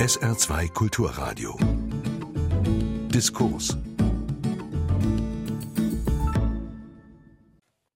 [0.00, 1.58] SR2 Kulturradio.
[3.10, 3.76] Diskurs.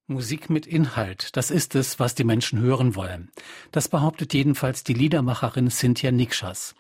[0.07, 3.31] Musik mit Inhalt, das ist es, was die Menschen hören wollen.
[3.73, 6.75] Das behauptet jedenfalls die Liedermacherin Cynthia Nikschas.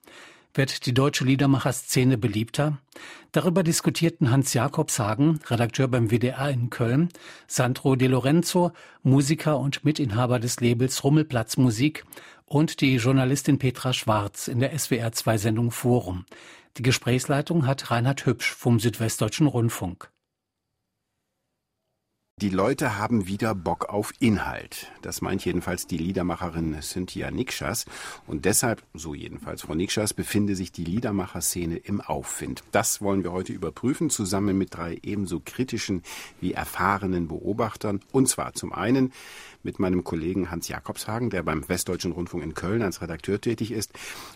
[0.57, 2.79] Wird die deutsche Liedermacherszene beliebter?
[3.32, 7.09] Darüber diskutierten Hans Jakobs Hagen, Redakteur beim WDR in Köln,
[7.48, 8.70] Sandro De Lorenzo,
[9.02, 12.05] Musiker und Mitinhaber des Labels Rummelplatz Musik
[12.46, 16.25] und die Journalistin Petra Schwarz in der SWR2-Sendung Forum.
[16.77, 20.09] Die Gesprächsleitung hat Reinhard Hübsch vom Südwestdeutschen Rundfunk.
[22.41, 24.91] Die Leute haben wieder Bock auf Inhalt.
[25.02, 27.87] Das meint jedenfalls die Liedermacherin Cynthia Nikschas.
[28.27, 32.65] Und deshalb, so jedenfalls Frau Nikschas, befinde sich die Liedermacherszene im Aufwind.
[32.73, 36.02] Das wollen wir heute überprüfen, zusammen mit drei ebenso kritischen
[36.41, 38.01] wie erfahrenen Beobachtern.
[38.11, 39.12] Und zwar zum einen
[39.64, 43.92] mit meinem Kollegen Hans Jakobshagen, der beim Westdeutschen Rundfunk in Köln als Redakteur tätig ist,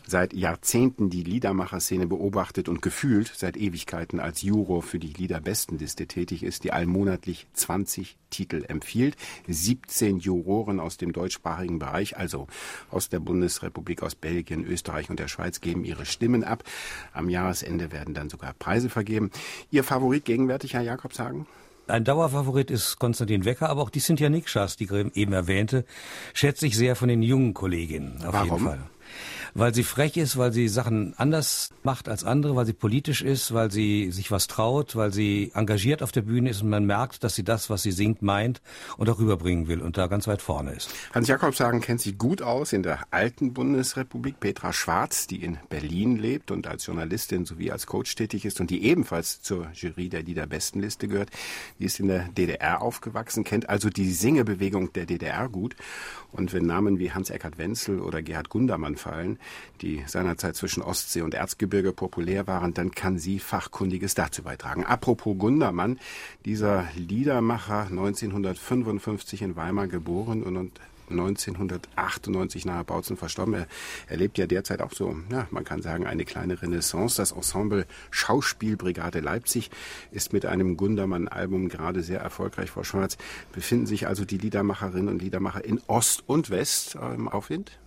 [0.06, 6.42] seit Jahrzehnten die Liedermacherszene beobachtet und gefühlt seit Ewigkeiten als Juror für die Liederbestenliste tätig
[6.42, 9.16] ist, die allmonatlich 20 Titel empfiehlt.
[9.46, 12.46] 17 Juroren aus dem deutschsprachigen Bereich, also
[12.90, 16.64] aus der Bundesrepublik, aus Belgien, Österreich und der Schweiz, geben ihre Stimmen ab.
[17.12, 19.30] Am Jahresende werden dann sogar Preise vergeben.
[19.70, 21.46] Ihr Favorit gegenwärtig, Herr Jakobshagen?
[21.88, 25.84] Ein Dauerfavorit ist Konstantin Wecker, aber auch die Cynthia Nikschas, die eben erwähnte,
[26.34, 28.22] schätze ich sehr von den jungen Kolleginnen.
[28.24, 28.50] Auf Warum?
[28.50, 28.80] jeden Fall
[29.58, 33.52] weil sie frech ist, weil sie Sachen anders macht als andere, weil sie politisch ist,
[33.52, 37.24] weil sie sich was traut, weil sie engagiert auf der Bühne ist und man merkt,
[37.24, 38.62] dass sie das, was sie singt, meint
[38.96, 40.94] und auch rüberbringen will und da ganz weit vorne ist.
[41.12, 44.38] Hans Jakobshagen kennt sich gut aus in der alten Bundesrepublik.
[44.38, 48.70] Petra Schwarz, die in Berlin lebt und als Journalistin sowie als Coach tätig ist und
[48.70, 51.30] die ebenfalls zur Jury der Liederbestenliste gehört,
[51.80, 55.74] die ist in der DDR aufgewachsen, kennt also die Singebewegung der DDR gut.
[56.30, 59.38] Und wenn Namen wie Hans-Eckart Wenzel oder Gerhard Gundermann fallen,
[59.80, 64.84] die seinerzeit zwischen Ostsee und Erzgebirge populär waren, dann kann sie Fachkundiges dazu beitragen.
[64.84, 65.98] Apropos Gundermann,
[66.44, 70.72] dieser Liedermacher 1955 in Weimar geboren und
[71.10, 73.54] 1998 nahe Bautzen verstorben.
[73.54, 73.66] Er
[74.08, 77.16] erlebt ja derzeit auch so, ja, man kann sagen, eine kleine Renaissance.
[77.16, 79.70] Das Ensemble Schauspielbrigade Leipzig
[80.10, 82.70] ist mit einem Gundermann-Album gerade sehr erfolgreich.
[82.70, 83.16] Frau Schwarz,
[83.52, 87.78] befinden sich also die Liedermacherinnen und Liedermacher in Ost und West im Aufwind?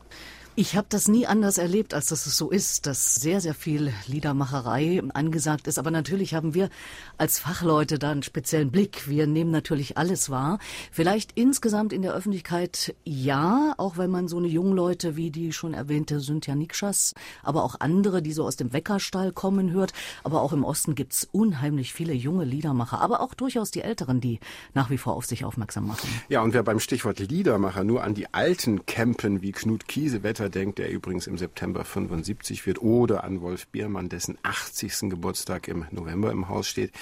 [0.54, 3.94] Ich habe das nie anders erlebt, als dass es so ist, dass sehr, sehr viel
[4.08, 5.80] Liedermacherei angesagt ist.
[5.80, 6.70] Aber natürlich haben wir
[7.18, 9.08] als Fachleute da einen speziellen Blick.
[9.08, 10.60] Wir nehmen natürlich alles wahr.
[10.92, 15.54] Vielleicht insgesamt in der Öffentlichkeit ja, auch wenn man so eine jungen Leute wie die
[15.54, 17.14] schon erwähnte Cynthia Nikschas,
[17.44, 19.94] aber auch andere, die so aus dem Weckerstall kommen, hört.
[20.26, 24.42] Aber auch im Osten gibt's unheimlich viele junge Liedermacher, aber auch durchaus die Älteren, die
[24.74, 26.10] nach wie vor auf sich aufmerksam machen.
[26.28, 30.50] Ja, und wer beim Stichwort Liedermacher nur an die alten Campen wie Knut Kiesewetter Peter
[30.50, 35.12] denkt, der übrigens im September 75 wird, oder an Wolf Biermann, dessen 80.
[35.12, 36.94] Geburtstag im November im Haus steht,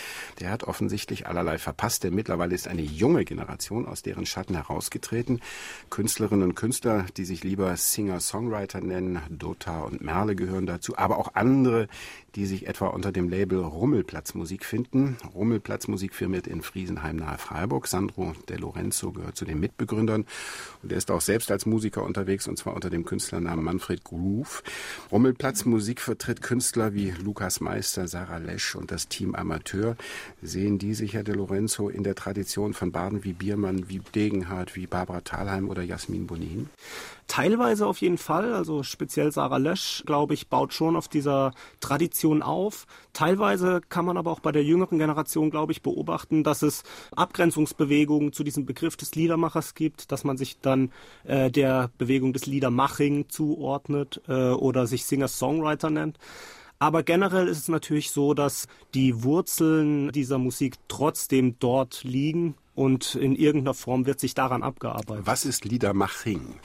[0.42, 5.40] der hat offensichtlich allerlei verpasst, denn mittlerweile ist eine junge Generation aus deren Schatten herausgetreten.
[5.90, 11.36] Künstlerinnen und Künstler, die sich lieber Singer-Songwriter nennen, Dota und Merle gehören dazu, aber auch
[11.36, 11.88] andere,
[12.36, 15.18] die sich etwa unter dem Label Rummelplatzmusik finden.
[15.34, 17.88] Rummelplatzmusik firmiert in Friesenheim nahe Freiburg.
[17.88, 20.26] Sandro De Lorenzo gehört zu den Mitbegründern
[20.84, 24.64] und er ist auch selbst als Musiker unterwegs und zwar unter dem Künstlernamen Manfred Groove.
[25.12, 29.96] Rummelplatzmusik vertritt Künstler wie Lukas Meister, Sarah Lesch und das Team Amateur.
[30.42, 34.76] Sehen die sich, Herr De Lorenzo, in der Tradition von Baden wie Biermann, wie Degenhardt,
[34.76, 36.70] wie Barbara Thalheim oder Jasmin Bonin?
[37.30, 42.42] Teilweise auf jeden Fall, also speziell Sarah Lösch, glaube ich, baut schon auf dieser Tradition
[42.42, 42.88] auf.
[43.14, 46.82] Teilweise kann man aber auch bei der jüngeren Generation, glaube ich, beobachten, dass es
[47.16, 50.92] Abgrenzungsbewegungen zu diesem Begriff des Liedermachers gibt, dass man sich dann
[51.24, 56.18] äh, der Bewegung des Liedermaching zuordnet äh, oder sich Singer-Songwriter nennt.
[56.80, 63.14] Aber generell ist es natürlich so, dass die Wurzeln dieser Musik trotzdem dort liegen und
[63.14, 65.28] in irgendeiner Form wird sich daran abgearbeitet.
[65.28, 66.56] Was ist Liedermaching?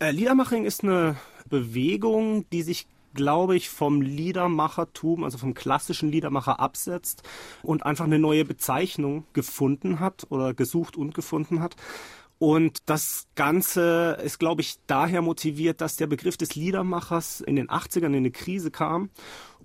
[0.00, 1.16] Äh, Liedermaching ist eine
[1.48, 7.22] Bewegung, die sich glaube ich, vom Liedermachertum, also vom klassischen Liedermacher absetzt
[7.62, 11.74] und einfach eine neue Bezeichnung gefunden hat oder gesucht und gefunden hat.
[12.38, 17.68] Und das Ganze ist, glaube ich, daher motiviert, dass der Begriff des Liedermachers in den
[17.68, 19.10] 80ern in eine Krise kam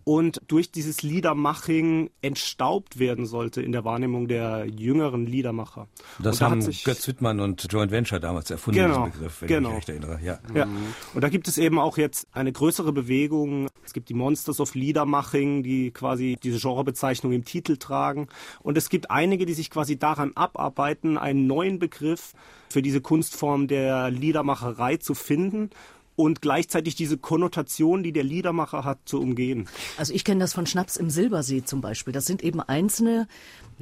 [0.03, 5.87] und durch dieses Liedermaching entstaubt werden sollte in der Wahrnehmung der jüngeren Liedermacher.
[6.19, 9.69] Das da haben Götz Wittmann und Joint Venture damals erfunden, genau, diesen Begriff, wenn genau.
[9.69, 10.19] ich mich recht erinnere.
[10.23, 10.39] Ja.
[10.53, 10.67] ja.
[11.13, 13.67] Und da gibt es eben auch jetzt eine größere Bewegung.
[13.85, 18.27] Es gibt die Monsters of Liedermaching, die quasi diese Genrebezeichnung im Titel tragen.
[18.61, 22.33] Und es gibt einige, die sich quasi daran abarbeiten, einen neuen Begriff
[22.69, 25.69] für diese Kunstform der Liedermacherei zu finden
[26.15, 29.67] und gleichzeitig diese Konnotation, die der Liedermacher hat, zu umgehen.
[29.97, 32.13] Also ich kenne das von Schnaps im Silbersee zum Beispiel.
[32.13, 33.27] Das sind eben einzelne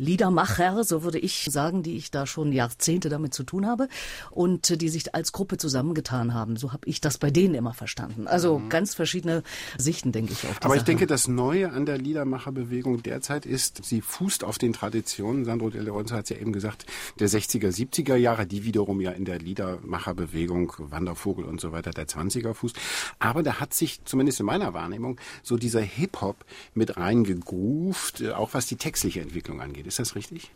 [0.01, 3.88] Liedermacher, so würde ich sagen, die ich da schon Jahrzehnte damit zu tun habe
[4.31, 6.57] und die sich als Gruppe zusammengetan haben.
[6.57, 8.27] So habe ich das bei denen immer verstanden.
[8.27, 8.69] Also mhm.
[8.69, 9.44] ganz verschiedene
[9.77, 10.48] Sichten, denke ich.
[10.48, 14.74] Auf Aber ich denke, das Neue an der Liedermacherbewegung derzeit ist, sie fußt auf den
[14.74, 15.45] Traditionen.
[15.45, 16.88] Sandro De Leonza hat es ja eben gesagt,
[17.19, 22.07] der 60er, 70er Jahre, die wiederum ja in der Liedermacherbewegung, Wandervogel und so weiter, der
[22.07, 22.75] 20er fußt.
[23.19, 26.38] Aber da hat sich, zumindest in meiner Wahrnehmung, so dieser Hip-Hop
[26.74, 29.90] mit reingegruft, äh, auch was die textliche Entwicklung angeht.
[29.91, 30.51] Ist das richtig?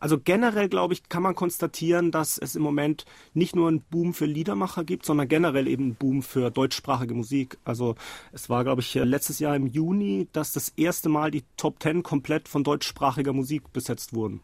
[0.00, 3.04] Also generell, glaube ich, kann man konstatieren, dass es im Moment
[3.34, 7.58] nicht nur einen Boom für Liedermacher gibt, sondern generell eben einen Boom für deutschsprachige Musik.
[7.64, 7.96] Also
[8.32, 12.02] es war, glaube ich, letztes Jahr im Juni, dass das erste Mal die Top Ten
[12.02, 14.40] komplett von deutschsprachiger Musik besetzt wurden.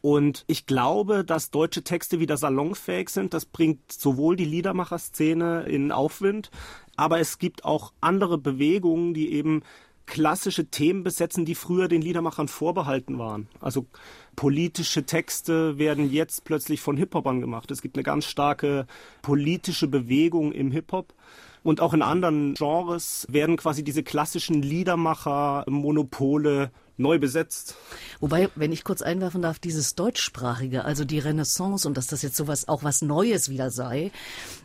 [0.00, 3.34] Und ich glaube, dass deutsche Texte wieder salonfähig sind.
[3.34, 6.50] Das bringt sowohl die Liedermacher-Szene in Aufwind,
[6.96, 9.62] aber es gibt auch andere Bewegungen, die eben
[10.06, 13.48] klassische Themen besetzen, die früher den Liedermachern vorbehalten waren.
[13.60, 13.86] Also
[14.36, 17.70] politische Texte werden jetzt plötzlich von Hip-Hopern gemacht.
[17.70, 18.86] Es gibt eine ganz starke
[19.22, 21.14] politische Bewegung im Hip-Hop.
[21.62, 27.76] Und auch in anderen Genres werden quasi diese klassischen Liedermacher-Monopole neu besetzt.
[28.20, 32.36] Wobei, wenn ich kurz einwerfen darf, dieses deutschsprachige, also die Renaissance und dass das jetzt
[32.36, 34.12] sowas auch was Neues wieder sei,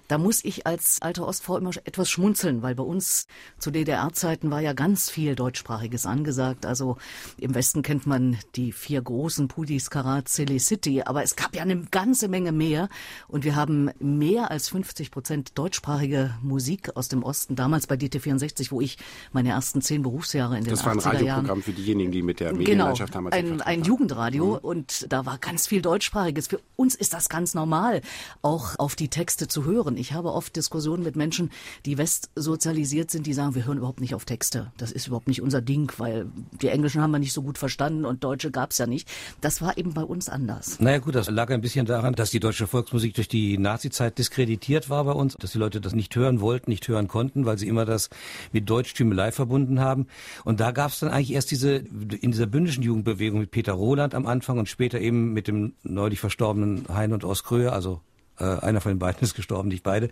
[0.10, 3.28] da muss ich als alte Ostfrau immer etwas schmunzeln, weil bei uns
[3.60, 6.66] zu DDR-Zeiten war ja ganz viel deutschsprachiges angesagt.
[6.66, 6.98] Also
[7.38, 11.62] im Westen kennt man die vier großen Pudis, Karat, Silly City, aber es gab ja
[11.62, 12.90] eine ganze Menge mehr
[13.28, 17.56] und wir haben mehr als 50 Prozent deutschsprachige Musik aus dem Osten.
[17.56, 18.98] Damals bei DT64, wo ich
[19.32, 20.98] meine ersten zehn Berufsjahre in den 80er Jahren...
[20.98, 23.62] Das war ein Radioprogramm für diejenigen, die die mit der genau, Medienlandschaft genau, damals ein,
[23.62, 24.58] ein Jugendradio mhm.
[24.58, 26.48] und da war ganz viel deutschsprachiges.
[26.48, 28.02] Für uns ist das ganz normal,
[28.42, 29.98] auch auf die Texte zu hören.
[29.98, 31.52] Ich habe oft Diskussionen mit Menschen,
[31.86, 34.72] die westsozialisiert sind, die sagen, wir hören überhaupt nicht auf Texte.
[34.78, 36.28] Das ist überhaupt nicht unser Ding, weil
[36.62, 39.10] die Englischen haben wir nicht so gut verstanden und Deutsche gab es ja nicht.
[39.42, 40.80] Das war eben bei uns anders.
[40.80, 44.90] Naja gut, das lag ein bisschen daran, dass die deutsche Volksmusik durch die Nazizeit diskreditiert
[44.90, 47.68] war bei uns, dass die Leute das nicht hören wollten, nicht hören konnten, weil sie
[47.68, 48.10] immer das
[48.52, 50.08] mit Deutschtümelei verbunden haben.
[50.44, 51.84] Und da gab es dann eigentlich erst diese
[52.14, 56.20] in dieser bündischen Jugendbewegung mit Peter Roland am Anfang und später eben mit dem neulich
[56.20, 58.02] verstorbenen Hein und Oskröhe, also
[58.40, 60.10] äh, einer von den beiden ist gestorben, nicht beide.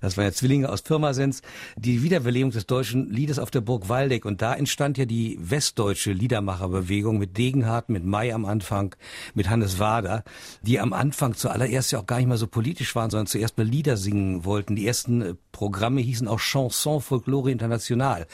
[0.00, 1.42] Das waren ja Zwillinge aus Pirmasens.
[1.76, 4.24] Die Wiederbelebung des deutschen Liedes auf der Burg Waldeck.
[4.24, 8.94] Und da entstand ja die westdeutsche Liedermacherbewegung mit Degenhardt, mit May am Anfang,
[9.34, 10.24] mit Hannes Wader,
[10.62, 13.66] die am Anfang zuallererst ja auch gar nicht mal so politisch waren, sondern zuerst mal
[13.66, 14.76] Lieder singen wollten.
[14.76, 18.26] Die ersten äh, Programme hießen auch Chanson Folklore International.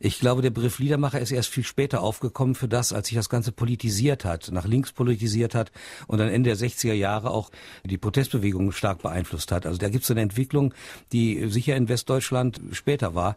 [0.00, 3.28] Ich glaube, der Begriff Liedermacher ist erst viel später aufgekommen für das, als sich das
[3.28, 5.72] Ganze politisiert hat, nach links politisiert hat
[6.06, 7.50] und dann Ende der 60er Jahre auch
[7.84, 9.66] die Protestbewegung stark beeinflusst hat.
[9.66, 10.74] Also da gibt es eine Entwicklung,
[11.12, 13.36] die sicher in Westdeutschland später war.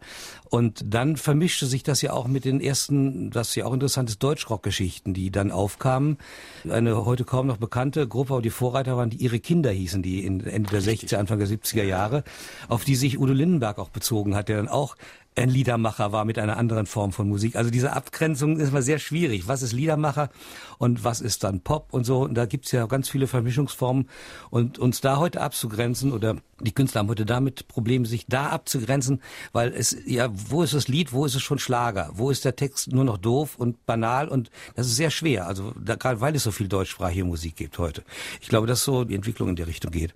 [0.50, 4.10] Und dann vermischte sich das ja auch mit den ersten, das ist ja auch interessant
[4.10, 6.18] ist, Deutschrock-Geschichten, die dann aufkamen.
[6.70, 10.26] Eine heute kaum noch bekannte Gruppe, aber die Vorreiter waren, die ihre Kinder hießen, die
[10.26, 12.24] Ende der 60er, Anfang der 70er Jahre,
[12.68, 14.96] auf die sich Udo Lindenberg auch bezogen hat, der dann auch
[15.40, 17.56] ein Liedermacher war mit einer anderen Form von Musik.
[17.56, 19.48] Also diese Abgrenzung ist immer sehr schwierig.
[19.48, 20.30] Was ist Liedermacher
[20.78, 22.20] und was ist dann Pop und so?
[22.24, 24.10] Und da gibt's ja ganz viele Vermischungsformen.
[24.50, 29.22] Und uns da heute abzugrenzen oder die Künstler haben heute damit Probleme, sich da abzugrenzen,
[29.54, 32.12] weil es, ja, wo ist das Lied, wo ist es schon Schlager?
[32.14, 34.28] Wo ist der Text nur noch doof und banal?
[34.28, 35.48] Und das ist sehr schwer.
[35.48, 38.04] Also da, gerade weil es so viel deutschsprachige Musik gibt heute.
[38.42, 40.14] Ich glaube, dass so die Entwicklung in der Richtung geht.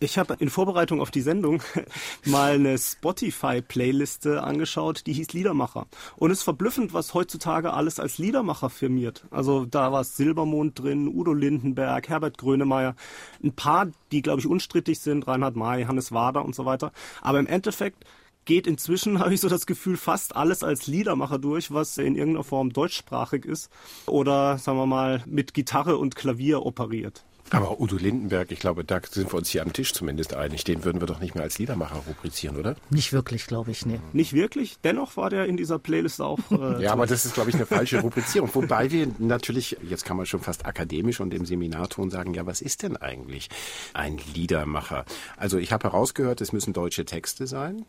[0.00, 1.62] Ich habe in Vorbereitung auf die Sendung
[2.24, 5.86] mal eine Spotify-Playliste angeschaut, die hieß Liedermacher.
[6.16, 9.24] Und es ist verblüffend, was heutzutage alles als Liedermacher firmiert.
[9.30, 12.96] Also da war Silbermond drin, Udo Lindenberg, Herbert Grönemeyer,
[13.42, 16.92] ein paar, die, glaube ich, unstrittig sind, Reinhard May, Hannes Wader und so weiter.
[17.22, 18.04] Aber im Endeffekt
[18.44, 22.44] geht inzwischen, habe ich so das Gefühl, fast alles als Liedermacher durch, was in irgendeiner
[22.44, 23.70] Form deutschsprachig ist
[24.06, 27.24] oder, sagen wir mal, mit Gitarre und Klavier operiert.
[27.50, 30.64] Aber Udo Lindenberg, ich glaube, da sind wir uns hier am Tisch zumindest einig.
[30.64, 32.74] Den würden wir doch nicht mehr als Liedermacher rubrizieren, oder?
[32.90, 34.00] Nicht wirklich, glaube ich, nee.
[34.12, 34.78] Nicht wirklich?
[34.82, 36.38] Dennoch war der in dieser Playlist auch.
[36.50, 38.50] Äh, ja, aber das ist, glaube ich, eine falsche Rubrizierung.
[38.54, 42.60] Wobei wir natürlich, jetzt kann man schon fast akademisch und im Seminarton sagen, ja, was
[42.60, 43.50] ist denn eigentlich
[43.92, 45.04] ein Liedermacher?
[45.36, 47.84] Also ich habe herausgehört, es müssen deutsche Texte sein.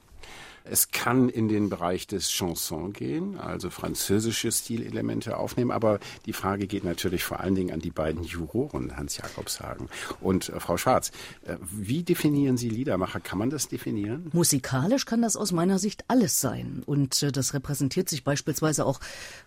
[0.69, 5.72] Es kann in den Bereich des Chanson gehen, also französische Stilelemente aufnehmen.
[5.72, 9.89] Aber die Frage geht natürlich vor allen Dingen an die beiden Juroren, Hans Jakobshagen
[10.22, 11.12] und äh, Frau Schwarz.
[11.45, 13.19] Äh, wie definieren Sie Liedermacher?
[13.19, 14.29] Kann man das definieren?
[14.34, 16.81] Musikalisch kann das aus meiner Sicht alles sein.
[16.86, 19.00] Und äh, das repräsentiert sich beispielsweise auch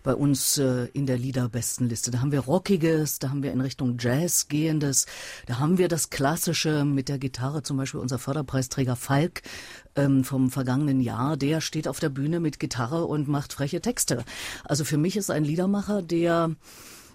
[0.03, 2.11] bei uns äh, in der Liederbestenliste.
[2.11, 5.05] Da haben wir Rockiges, da haben wir in Richtung Jazz gehendes,
[5.45, 9.41] da haben wir das Klassische mit der Gitarre, zum Beispiel unser Förderpreisträger Falk
[9.95, 14.23] ähm, vom vergangenen Jahr, der steht auf der Bühne mit Gitarre und macht freche Texte.
[14.63, 16.51] Also für mich ist ein Liedermacher, der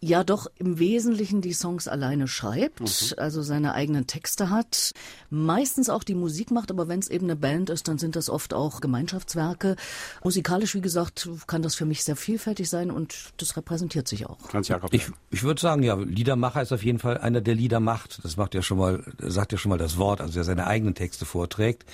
[0.00, 3.18] ja doch im Wesentlichen die Songs alleine schreibt, mhm.
[3.18, 4.92] also seine eigenen Texte hat,
[5.30, 8.28] meistens auch die Musik macht, aber wenn es eben eine Band ist, dann sind das
[8.28, 9.76] oft auch Gemeinschaftswerke.
[10.22, 14.38] Musikalisch, wie gesagt, kann das für mich sehr vielfältig sein und das repräsentiert sich auch.
[14.40, 14.92] Franz Jakob.
[14.92, 18.24] Ich, ich würde sagen, ja, Liedermacher ist auf jeden Fall einer, der Lieder macht.
[18.24, 20.94] Das macht ja schon mal, sagt ja schon mal das Wort, also der seine eigenen
[20.94, 21.84] Texte vorträgt.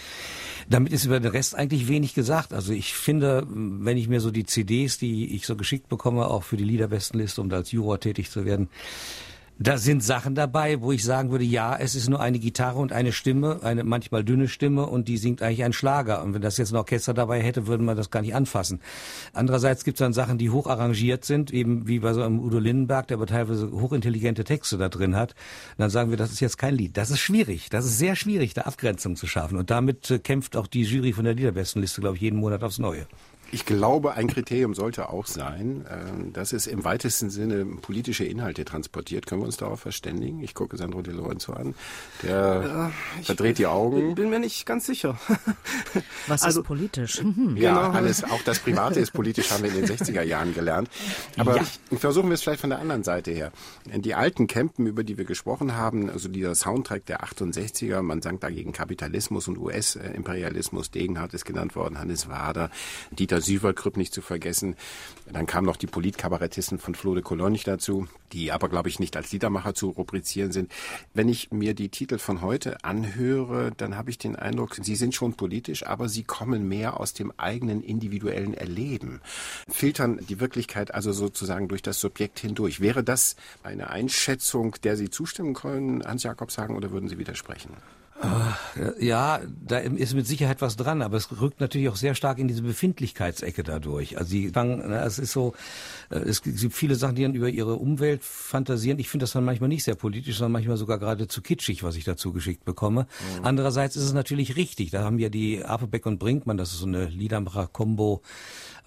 [0.68, 2.52] Damit ist über den Rest eigentlich wenig gesagt.
[2.52, 6.42] Also ich finde, wenn ich mir so die CDs, die ich so geschickt bekomme, auch
[6.42, 8.68] für die Liederbestenliste, um da als Juror tätig zu werden.
[9.62, 12.92] Da sind Sachen dabei, wo ich sagen würde, ja, es ist nur eine Gitarre und
[12.92, 16.22] eine Stimme, eine manchmal dünne Stimme und die singt eigentlich einen Schlager.
[16.22, 18.80] Und wenn das jetzt ein Orchester dabei hätte, würde man das gar nicht anfassen.
[19.34, 22.58] Andererseits gibt es dann Sachen, die hoch arrangiert sind, eben wie bei so einem Udo
[22.58, 25.32] Lindenberg, der aber teilweise hochintelligente Texte da drin hat.
[25.32, 26.96] Und dann sagen wir, das ist jetzt kein Lied.
[26.96, 27.68] Das ist schwierig.
[27.68, 29.58] Das ist sehr schwierig, da Abgrenzung zu schaffen.
[29.58, 32.78] Und damit äh, kämpft auch die Jury von der Liederbestenliste, glaube ich, jeden Monat aufs
[32.78, 33.06] Neue.
[33.52, 38.64] Ich glaube, ein Kriterium sollte auch sein, äh, dass es im weitesten Sinne politische Inhalte
[38.64, 39.26] transportiert.
[39.26, 40.40] Können wir uns darauf verständigen?
[40.40, 41.74] Ich gucke Sandro De Lorenzo an.
[42.22, 44.10] Der äh, verdreht die Augen.
[44.10, 45.18] Ich bin mir nicht ganz sicher.
[46.28, 47.22] Was also, ist politisch?
[47.22, 47.56] Mhm.
[47.56, 47.98] Ja, genau.
[47.98, 50.88] alles, auch das Private ist politisch, haben wir in den 60er Jahren gelernt.
[51.36, 51.64] Aber ja.
[51.96, 53.50] versuchen wir es vielleicht von der anderen Seite her.
[53.86, 58.38] Die alten Campen, über die wir gesprochen haben, also dieser Soundtrack der 68er, man sang
[58.38, 62.70] dagegen Kapitalismus und US-Imperialismus, Degenhardt ist genannt worden, Hannes Wader,
[63.10, 64.76] Dieter Peter Süverkrüpp nicht zu vergessen.
[65.32, 69.16] Dann kamen noch die Politkabarettisten von Flo de Cologne dazu, die aber, glaube ich, nicht
[69.16, 70.70] als Liedermacher zu rubrizieren sind.
[71.14, 75.14] Wenn ich mir die Titel von heute anhöre, dann habe ich den Eindruck, sie sind
[75.14, 79.20] schon politisch, aber sie kommen mehr aus dem eigenen individuellen Erleben,
[79.68, 82.80] filtern die Wirklichkeit also sozusagen durch das Subjekt hindurch.
[82.80, 87.70] Wäre das eine Einschätzung, der Sie zustimmen können, Hans Jakob sagen, oder würden Sie widersprechen?
[88.98, 92.48] Ja, da ist mit Sicherheit was dran, aber es rückt natürlich auch sehr stark in
[92.48, 94.18] diese Befindlichkeitsecke dadurch.
[94.18, 95.54] Also sie fangen, es ist so,
[96.10, 98.98] äh, es gibt viele Sachen, die dann über ihre Umwelt fantasieren.
[98.98, 101.96] Ich finde das dann manchmal nicht sehr politisch, sondern manchmal sogar gerade zu kitschig, was
[101.96, 103.02] ich dazu geschickt bekomme.
[103.38, 103.44] Mhm.
[103.44, 104.90] Andererseits ist es natürlich richtig.
[104.90, 108.22] Da haben ja die Apebeck und Brinkmann, das ist so eine Liedermacher-Kombo,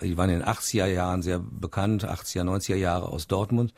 [0.01, 3.73] die waren in den 80er Jahren sehr bekannt, 80er, 90er Jahre aus Dortmund.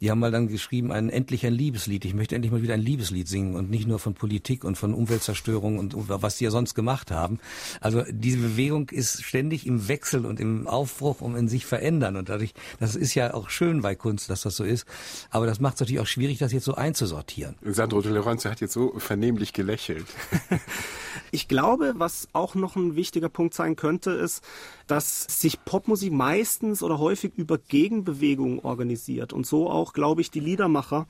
[0.00, 2.04] Die haben mal dann geschrieben, ein, endlich ein Liebeslied.
[2.04, 4.94] Ich möchte endlich mal wieder ein Liebeslied singen und nicht nur von Politik und von
[4.94, 7.38] Umweltzerstörung und was die ja sonst gemacht haben.
[7.80, 12.16] Also diese Bewegung ist ständig im Wechsel und im Aufbruch und in sich verändern.
[12.16, 14.86] Und dadurch, das ist ja auch schön bei Kunst, dass das so ist.
[15.30, 17.56] Aber das macht es natürlich auch schwierig, das jetzt so einzusortieren.
[17.62, 20.06] Sandro de Lorenzo hat jetzt so vernehmlich gelächelt.
[21.30, 24.42] ich glaube, was auch noch ein wichtiger Punkt sein könnte, ist,
[24.86, 30.40] dass sich Popmusik meistens oder häufig über Gegenbewegungen organisiert und so auch, glaube ich, die
[30.40, 31.06] Liedermacher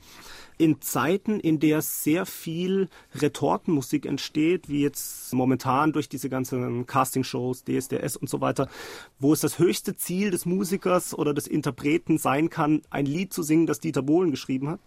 [0.57, 7.63] in Zeiten, in der sehr viel Retortenmusik entsteht, wie jetzt momentan durch diese ganzen Castingshows,
[7.63, 8.69] DSDS und so weiter,
[9.19, 13.41] wo es das höchste Ziel des Musikers oder des Interpreten sein kann, ein Lied zu
[13.41, 14.79] singen, das Dieter Bohlen geschrieben hat,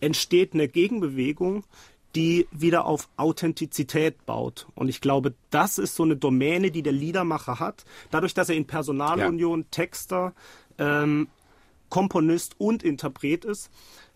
[0.00, 1.64] entsteht eine Gegenbewegung,
[2.14, 4.66] die wieder auf Authentizität baut.
[4.74, 7.84] Und ich glaube, das ist so eine Domäne, die der Liedermacher hat.
[8.10, 9.66] Dadurch, dass er in Personalunion ja.
[9.70, 10.32] Texter,
[10.78, 11.28] ähm,
[11.94, 13.70] Komponist und Interpret ist.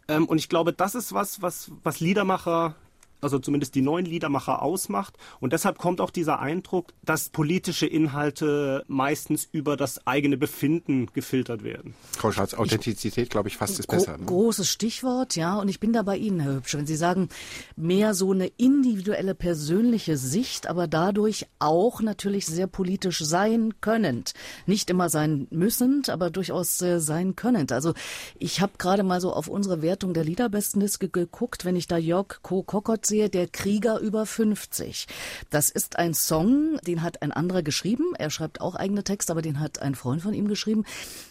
[0.08, 2.74] Ähm, und ich glaube, das ist was, was, was Liedermacher
[3.20, 5.16] also zumindest die neuen Liedermacher ausmacht.
[5.40, 11.64] Und deshalb kommt auch dieser Eindruck, dass politische Inhalte meistens über das eigene Befinden gefiltert
[11.64, 11.94] werden.
[12.12, 14.18] Frau Schatz, Authentizität, glaube ich, fast ist besser.
[14.18, 14.26] Ne?
[14.26, 15.58] Großes Stichwort, ja.
[15.58, 17.28] Und ich bin da bei Ihnen, Herr Hübsch, wenn Sie sagen,
[17.76, 24.34] mehr so eine individuelle, persönliche Sicht, aber dadurch auch natürlich sehr politisch sein könnend.
[24.66, 27.72] Nicht immer sein müssend, aber durchaus äh, sein könnend.
[27.72, 27.94] Also
[28.38, 32.40] ich habe gerade mal so auf unsere Wertung der Liederbestenliste geguckt, wenn ich da Jörg
[32.42, 32.62] Co.
[32.62, 35.06] Kockert sehe, Der Krieger über 50.
[35.50, 38.04] Das ist ein Song, den hat ein anderer geschrieben.
[38.18, 40.84] Er schreibt auch eigene Texte, aber den hat ein Freund von ihm geschrieben,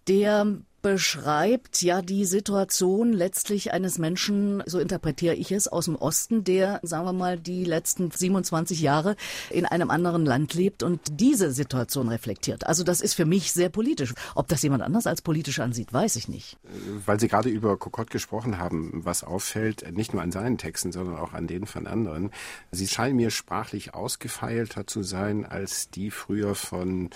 [0.08, 6.44] der beschreibt ja die Situation letztlich eines Menschen, so interpretiere ich es, aus dem Osten,
[6.44, 9.16] der, sagen wir mal, die letzten 27 Jahre
[9.50, 12.68] in einem anderen Land lebt und diese Situation reflektiert.
[12.68, 14.14] Also das ist für mich sehr politisch.
[14.36, 16.58] Ob das jemand anders als politisch ansieht, weiß ich nicht.
[17.06, 21.18] Weil Sie gerade über Kokott gesprochen haben, was auffällt, nicht nur an seinen Texten, sondern
[21.18, 22.32] auch an denen von anderen.
[22.72, 27.10] Sie scheinen mir sprachlich ausgefeilter zu sein als die früher von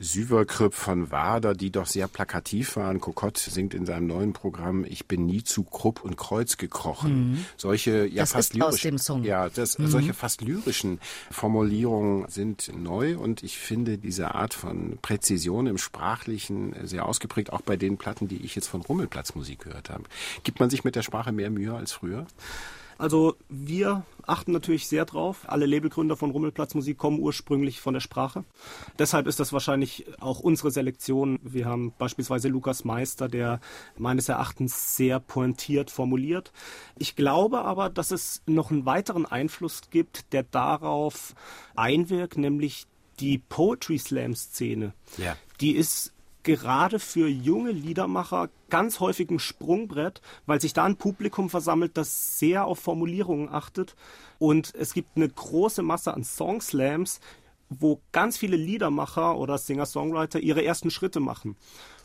[0.00, 3.00] Süverkrüpp, von Wader, die doch sehr plakativ waren.
[3.00, 7.32] Kokott singt in seinem neuen Programm, ich bin nie zu Krupp und Kreuz gekrochen.
[7.32, 7.44] Mhm.
[7.56, 9.88] Solche, ja, das fast lyrischen, ja, das, mhm.
[9.88, 11.00] solche fast lyrischen
[11.30, 17.62] Formulierungen sind neu und ich finde diese Art von Präzision im Sprachlichen sehr ausgeprägt, auch
[17.62, 20.04] bei den Platten, die ich jetzt von Rummelplatzmusik gehört habe.
[20.42, 22.26] Gibt man sich mit der Sprache mehr Mühe als früher?
[22.98, 25.44] Also wir achten natürlich sehr drauf.
[25.46, 28.44] Alle Labelgründer von Rummelplatzmusik kommen ursprünglich von der Sprache.
[28.98, 31.38] Deshalb ist das wahrscheinlich auch unsere Selektion.
[31.42, 33.60] Wir haben beispielsweise Lukas Meister, der
[33.98, 36.52] meines Erachtens sehr pointiert formuliert.
[36.96, 41.34] Ich glaube aber, dass es noch einen weiteren Einfluss gibt, der darauf
[41.74, 42.86] einwirkt, nämlich
[43.20, 44.92] die Poetry Slam Szene.
[45.18, 45.36] Ja.
[45.60, 46.13] Die ist
[46.44, 52.38] gerade für junge Liedermacher ganz häufig ein Sprungbrett, weil sich da ein Publikum versammelt, das
[52.38, 53.96] sehr auf Formulierungen achtet.
[54.38, 57.20] Und es gibt eine große Masse an Songslams,
[57.68, 61.56] wo ganz viele Liedermacher oder Singer-Songwriter ihre ersten Schritte machen.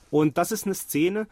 [0.10, 1.28] Und das ist eine Szene,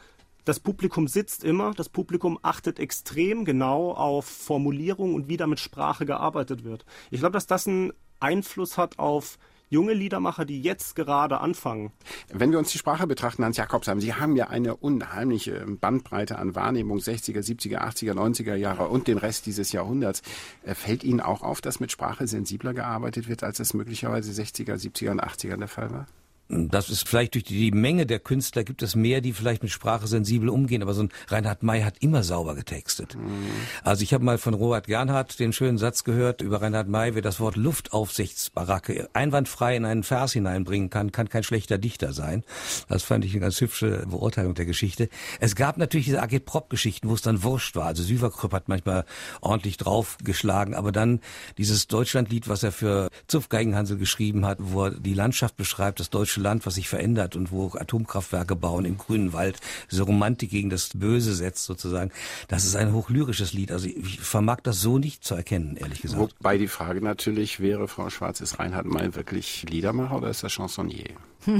[0.47, 5.59] das Publikum sitzt immer, das Publikum achtet extrem genau auf Formulierung und wie da mit
[5.59, 6.85] Sprache gearbeitet wird.
[7.11, 11.91] Ich glaube, dass das einen Einfluss hat auf junge Liedermacher, die jetzt gerade anfangen.
[12.31, 16.55] Wenn wir uns die Sprache betrachten, Hans Jakobsheim, Sie haben ja eine unheimliche Bandbreite an
[16.55, 20.21] Wahrnehmung 60er, 70er, 80er, 90er Jahre und den Rest dieses Jahrhunderts.
[20.63, 24.75] Äh, fällt Ihnen auch auf, dass mit Sprache sensibler gearbeitet wird, als es möglicherweise 60er,
[24.75, 26.07] 70er und 80er der Fall war?
[26.49, 30.07] Das ist vielleicht durch die Menge der Künstler gibt es mehr, die vielleicht mit Sprache
[30.07, 33.15] sensibel umgehen, aber so ein Reinhard May hat immer sauber getextet.
[33.15, 33.47] Mhm.
[33.83, 37.21] Also ich habe mal von Robert Gernhardt den schönen Satz gehört über Reinhard May, wer
[37.21, 42.43] das Wort Luftaufsichtsbaracke einwandfrei in einen Vers hineinbringen kann, kann kein schlechter Dichter sein.
[42.87, 45.09] Das fand ich eine ganz hübsche Beurteilung der Geschichte.
[45.41, 47.87] Es gab natürlich diese Agitprop-Geschichten, wo es dann wurscht war.
[47.87, 49.05] Also Süverkrüpp hat manchmal
[49.41, 51.19] ordentlich draufgeschlagen, aber dann
[51.57, 56.41] dieses Deutschlandlied, was er für Zupfgeigenhansel geschrieben hat, wo er die Landschaft beschreibt, das deutsche
[56.41, 59.59] Land, was sich verändert und wo Atomkraftwerke bauen im grünen Wald,
[59.91, 62.11] diese Romantik gegen das Böse setzt sozusagen.
[62.47, 63.71] Das ist ein hochlyrisches Lied.
[63.71, 66.35] Also ich vermag das so nicht zu erkennen, ehrlich gesagt.
[66.39, 70.49] Wobei die Frage natürlich wäre, Frau Schwarz, ist Reinhard May wirklich Liedermacher oder ist er
[70.49, 71.15] Chansonnier?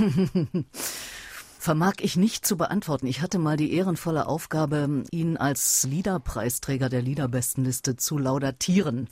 [1.59, 3.07] vermag ich nicht zu beantworten.
[3.07, 9.09] Ich hatte mal die ehrenvolle Aufgabe, ihn als Liederpreisträger der Liederbestenliste zu laudatieren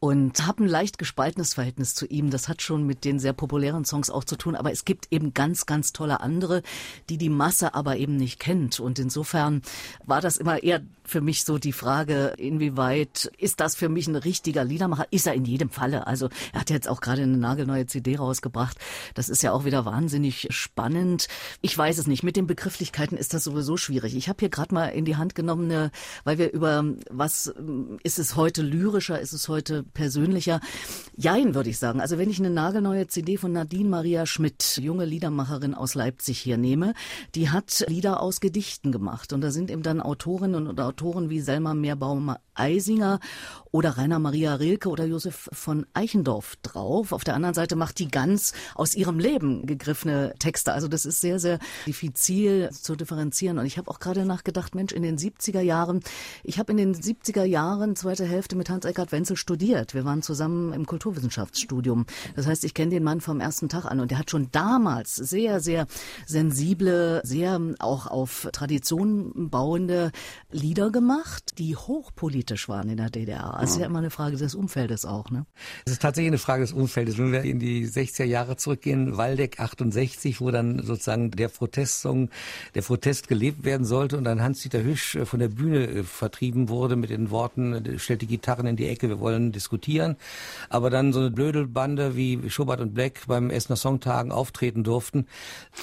[0.00, 2.30] und habe ein leicht gespaltenes Verhältnis zu ihm.
[2.30, 5.34] Das hat schon mit den sehr populären Songs auch zu tun, aber es gibt eben
[5.34, 6.62] ganz, ganz tolle andere,
[7.10, 8.80] die die Masse aber eben nicht kennt.
[8.80, 9.60] Und insofern
[10.06, 14.16] war das immer eher für mich so die Frage, inwieweit ist das für mich ein
[14.16, 15.06] richtiger Liedermacher?
[15.10, 16.06] Ist er in jedem Falle.
[16.06, 18.78] Also er hat jetzt auch gerade eine nagelneue CD rausgebracht.
[19.14, 21.28] Das ist ja auch wieder wahnsinnig spannend.
[21.60, 22.22] Ich weiß es nicht.
[22.22, 24.16] Mit den Begrifflichkeiten ist das sowieso schwierig.
[24.16, 25.90] Ich habe hier gerade mal in die Hand genommen,
[26.24, 27.52] weil wir über was
[28.02, 30.60] ist es heute lyrischer, ist es heute persönlicher.
[31.16, 32.00] Jein, würde ich sagen.
[32.00, 36.56] Also wenn ich eine nagelneue CD von Nadine Maria Schmidt, junge Liedermacherin aus Leipzig hier
[36.56, 36.94] nehme,
[37.34, 39.32] die hat Lieder aus Gedichten gemacht.
[39.32, 43.20] Und da sind eben dann Autorinnen und Autoren wie Selma Meerbaum-Eisinger
[43.70, 47.12] oder Rainer Maria Rilke oder Josef von Eichendorff drauf.
[47.12, 50.72] Auf der anderen Seite macht die ganz aus ihrem Leben gegriffene Texte.
[50.72, 53.58] Also das ist sehr, sehr diffizil zu differenzieren.
[53.58, 56.00] Und ich habe auch gerade nachgedacht, Mensch, in den 70er Jahren,
[56.44, 59.79] ich habe in den 70er Jahren, zweite Hälfte mit Hans-Eckart Wenzel studiert.
[59.94, 62.06] Wir waren zusammen im Kulturwissenschaftsstudium.
[62.36, 65.16] Das heißt, ich kenne den Mann vom ersten Tag an und der hat schon damals
[65.16, 65.86] sehr, sehr
[66.26, 70.12] sensible, sehr auch auf Traditionen bauende
[70.50, 73.54] Lieder gemacht, die hochpolitisch waren in der DDR.
[73.54, 75.46] Also ist ja immer eine Frage des Umfeldes auch, ne?
[75.84, 77.18] Es ist tatsächlich eine Frage des Umfeldes.
[77.18, 82.30] Wenn wir in die 60er Jahre zurückgehen, Waldeck 68, wo dann sozusagen der Protestsong,
[82.74, 86.68] der Protest gelebt werden sollte und dann Hans-Dieter Hüsch äh, von der Bühne äh, vertrieben
[86.68, 89.69] wurde mit den Worten, äh, stellt die Gitarren in die Ecke, wir wollen diskutieren.
[90.68, 95.26] Aber dann so eine Blödelbande wie Schubert und Black beim Essener Songtagen auftreten durften.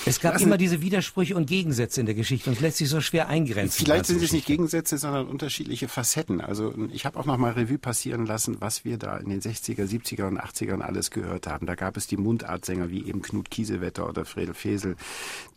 [0.06, 3.02] Es gab immer diese Widersprüche und Gegensätze in der Geschichte und es lässt sich so
[3.02, 3.86] schwer eingrenzen.
[3.86, 6.41] Vielleicht sind es nicht Gegensätze, sondern unterschiedliche Facetten.
[6.41, 9.86] Also ich habe auch noch mal Revue passieren lassen, was wir da in den 60er,
[9.86, 11.65] 70er und 80ern alles gehört haben.
[11.65, 14.95] Da gab es die Mundartsänger wie eben Knut Kiesewetter oder Fredel Fesel,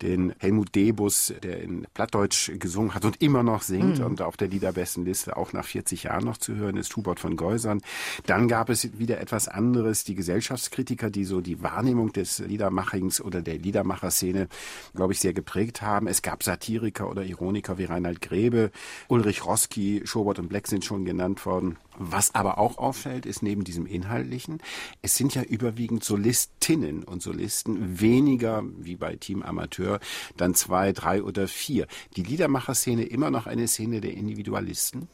[0.02, 4.04] den Helmut Debus, der in Plattdeutsch gesungen hat und immer noch singt mhm.
[4.04, 7.80] und auf der Liederbestenliste auch nach 40 Jahren noch zu hören ist, Hubert von Geusern.
[8.26, 13.42] Dann gab es wieder etwas anderes, die Gesellschaftskritiker, die so die Wahrnehmung des Liedermachings oder
[13.42, 14.48] der Liedermacherszene,
[14.94, 16.06] glaube ich, sehr geprägt haben.
[16.06, 18.70] Es gab Satiriker oder Ironiker wie Reinhard Grebe,
[19.08, 21.76] Ulrich Roski, Schobert und Black sind schon genannt worden.
[21.98, 24.58] Was aber auch auffällt, ist neben diesem Inhaltlichen,
[25.02, 30.00] es sind ja überwiegend Solistinnen und Solisten, weniger wie bei Team Amateur,
[30.36, 31.86] dann zwei, drei oder vier.
[32.16, 35.08] Die Liedermacherszene immer noch eine Szene der Individualisten?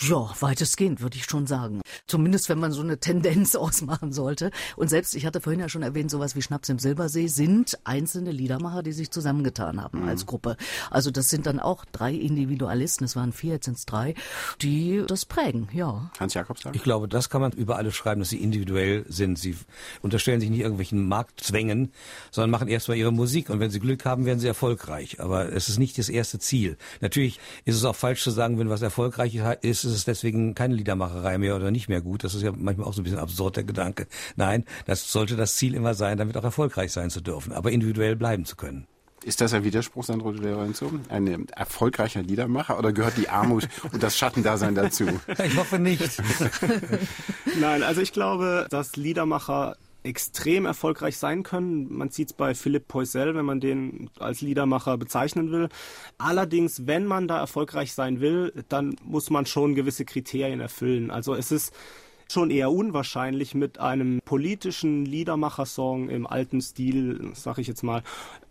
[0.00, 1.80] Ja, weitestgehend würde ich schon sagen.
[2.06, 4.50] Zumindest wenn man so eine Tendenz ausmachen sollte.
[4.76, 8.30] Und selbst, ich hatte vorhin ja schon erwähnt, sowas wie Schnaps im Silbersee sind einzelne
[8.30, 10.08] Liedermacher, die sich zusammengetan haben mhm.
[10.08, 10.56] als Gruppe.
[10.90, 14.14] Also das sind dann auch drei Individualisten, es waren vier, jetzt sind es drei,
[14.60, 16.10] die das prägen, ja.
[16.18, 19.38] Hans Jakobs Ich glaube, das kann man über alle schreiben, dass sie individuell sind.
[19.38, 19.56] Sie
[20.00, 21.92] unterstellen sich nicht irgendwelchen Marktzwängen,
[22.30, 25.20] sondern machen erstmal ihre Musik und wenn sie Glück haben, werden sie erfolgreich.
[25.20, 26.76] Aber es ist nicht das erste Ziel.
[27.00, 30.74] Natürlich ist es auch falsch zu sagen, wenn was erfolgreich ist, ist es deswegen keine
[30.74, 32.24] Liedermacherei mehr oder nicht mehr gut.
[32.24, 34.06] Das ist ja manchmal auch so ein bisschen absurd, der Gedanke.
[34.36, 38.16] Nein, das sollte das Ziel immer sein, damit auch erfolgreich sein zu dürfen, aber individuell
[38.16, 38.86] bleiben zu können.
[39.24, 40.90] Ist das ein Widerspruch, Sandro de Lorenzo?
[41.08, 45.04] Ein erfolgreicher Liedermacher oder gehört die Armut und das Schattendasein dazu?
[45.44, 46.22] Ich hoffe nicht.
[47.60, 51.92] Nein, also ich glaube, dass Liedermacher extrem erfolgreich sein können.
[51.92, 55.68] Man sieht es bei Philipp Poisel, wenn man den als Liedermacher bezeichnen will.
[56.18, 61.10] Allerdings, wenn man da erfolgreich sein will, dann muss man schon gewisse Kriterien erfüllen.
[61.10, 61.72] Also es ist
[62.30, 68.02] schon eher unwahrscheinlich mit einem politischen Liedermacher-Song im alten Stil, sag ich jetzt mal,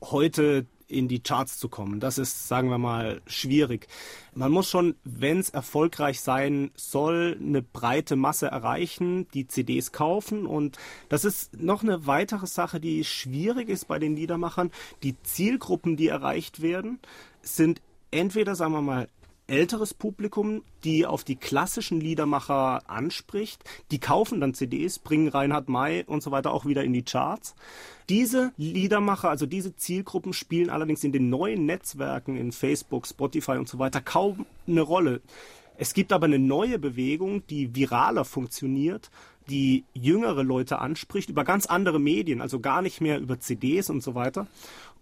[0.01, 1.99] heute in die Charts zu kommen.
[1.99, 3.87] Das ist, sagen wir mal, schwierig.
[4.33, 10.45] Man muss schon, wenn es erfolgreich sein soll, eine breite Masse erreichen, die CDs kaufen.
[10.45, 10.77] Und
[11.09, 14.71] das ist noch eine weitere Sache, die schwierig ist bei den Liedermachern.
[15.03, 16.99] Die Zielgruppen, die erreicht werden,
[17.41, 19.07] sind entweder, sagen wir mal,
[19.47, 23.63] älteres Publikum, die auf die klassischen Liedermacher anspricht.
[23.91, 27.55] Die kaufen dann CDs, bringen Reinhard May und so weiter auch wieder in die Charts.
[28.09, 33.67] Diese Liedermacher, also diese Zielgruppen spielen allerdings in den neuen Netzwerken, in Facebook, Spotify und
[33.67, 35.21] so weiter kaum eine Rolle.
[35.77, 39.09] Es gibt aber eine neue Bewegung, die viraler funktioniert,
[39.49, 44.01] die jüngere Leute anspricht, über ganz andere Medien, also gar nicht mehr über CDs und
[44.03, 44.47] so weiter.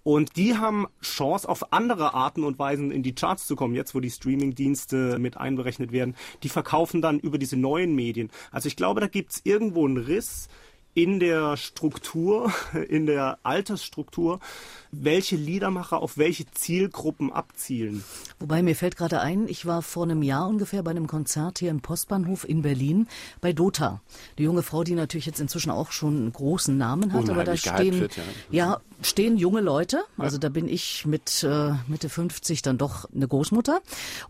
[0.10, 3.93] Und die haben Chance, auf andere Arten und Weisen in die Charts zu kommen, jetzt
[3.93, 6.15] wo die Streaming-Dienste mit einberechnet werden.
[6.41, 8.32] Die verkaufen dann über diese neuen Medien.
[8.50, 10.50] Also ich glaube, da gibt's irgendwo einen Riss
[11.02, 12.52] in der Struktur,
[12.90, 14.42] in der Altersstruktur,
[14.92, 18.04] welche Liedermacher auf welche Zielgruppen abzielen.
[18.40, 21.70] Wobei mir fällt gerade ein, ich war vor einem Jahr ungefähr bei einem Konzert hier
[21.70, 23.08] im Postbahnhof in Berlin
[23.40, 24.02] bei Dota.
[24.38, 27.56] Die junge Frau, die natürlich jetzt inzwischen auch schon einen großen Namen hat, aber da
[27.56, 28.24] stehen, wird, ja.
[28.52, 28.82] ja.
[29.02, 30.04] stehen junge Leute.
[30.18, 30.42] Also ja.
[30.42, 33.80] da bin ich mit äh, Mitte 50 dann doch eine Großmutter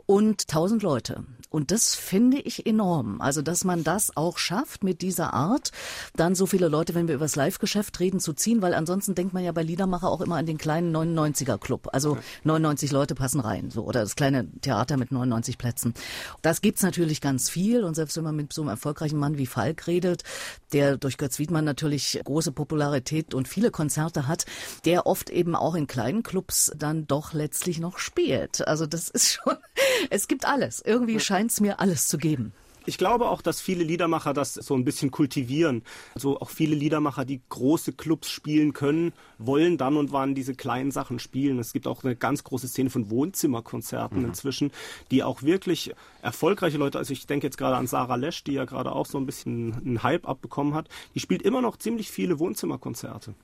[0.06, 1.24] und tausend Leute.
[1.50, 3.22] Und das finde ich enorm.
[3.22, 5.72] Also, dass man das auch schafft, mit dieser Art,
[6.16, 9.34] dann so viele Leute, wenn wir über das Live-Geschäft reden, zu ziehen, weil ansonsten denkt
[9.34, 11.90] man ja bei Liedermacher auch immer an den kleinen 99er-Club.
[11.92, 15.96] Also 99 Leute passen rein, so, oder das kleine Theater mit 99 Plätzen.
[16.44, 17.84] Das gibt's natürlich ganz viel.
[17.84, 20.24] Und selbst wenn man mit so einem erfolgreichen Mann wie Falk redet,
[20.72, 24.46] der durch Götz Wiedmann natürlich große Popularität und viele Konzerte hat,
[24.86, 28.68] der oft eben auch in kleinen Clubs dann doch letztlich noch spielt.
[28.68, 29.58] Also das ist schon,
[30.12, 30.82] es gibt alles.
[30.86, 32.52] Irgendwie scheint scheint es mir alles zu geben.
[32.86, 35.84] Ich glaube auch, dass viele Liedermacher das so ein bisschen kultivieren.
[36.16, 40.92] Also auch viele Liedermacher, die große Clubs spielen können, wollen dann und wann diese kleinen
[40.92, 41.60] Sachen spielen.
[41.60, 44.26] Es gibt auch eine ganz große Szene von Wohnzimmerkonzerten mhm.
[44.26, 44.72] inzwischen,
[45.12, 48.66] die auch wirklich erfolgreiche Leute, also ich denke jetzt gerade an Sarah Lesch, die ja
[48.66, 52.40] gerade auch so ein bisschen einen Hype abbekommen hat, die spielt immer noch ziemlich viele
[52.40, 53.36] Wohnzimmerkonzerte.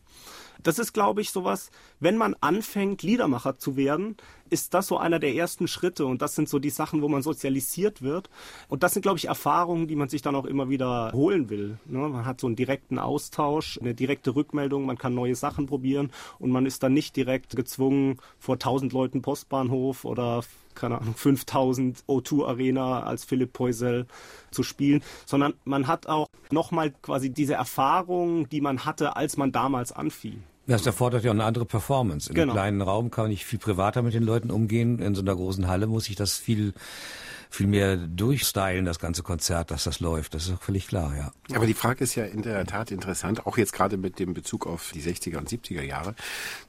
[0.64, 4.18] Das ist, glaube ich, sowas, wenn man anfängt, Liedermacher zu werden,
[4.50, 7.22] ist das so einer der ersten Schritte und das sind so die Sachen, wo man
[7.22, 8.30] sozialisiert wird.
[8.68, 11.80] Und das sind, glaube ich, Erfahrungen, die man sich dann auch immer wieder holen will.
[11.86, 12.00] Ne?
[12.00, 16.52] Man hat so einen direkten Austausch, eine direkte Rückmeldung, man kann neue Sachen probieren und
[16.52, 20.44] man ist dann nicht direkt gezwungen, vor tausend Leuten Postbahnhof oder
[20.76, 24.06] keine Ahnung, 5000 O2 Arena als Philipp Poisel
[24.52, 29.52] zu spielen, sondern man hat auch nochmal quasi diese Erfahrung, die man hatte, als man
[29.52, 30.44] damals anfing.
[30.68, 32.30] Das erfordert ja auch eine andere Performance.
[32.30, 32.54] In genau.
[32.54, 35.00] einem kleinen Raum kann man nicht viel privater mit den Leuten umgehen.
[35.00, 36.74] In so einer großen Halle muss ich das viel
[37.56, 40.34] viel mehr durchstylen, das ganze Konzert, dass das läuft.
[40.34, 41.32] Das ist auch völlig klar, ja.
[41.56, 44.68] Aber die Frage ist ja in der Tat interessant, auch jetzt gerade mit dem Bezug
[44.68, 46.16] auf die 60er und 70er Jahre.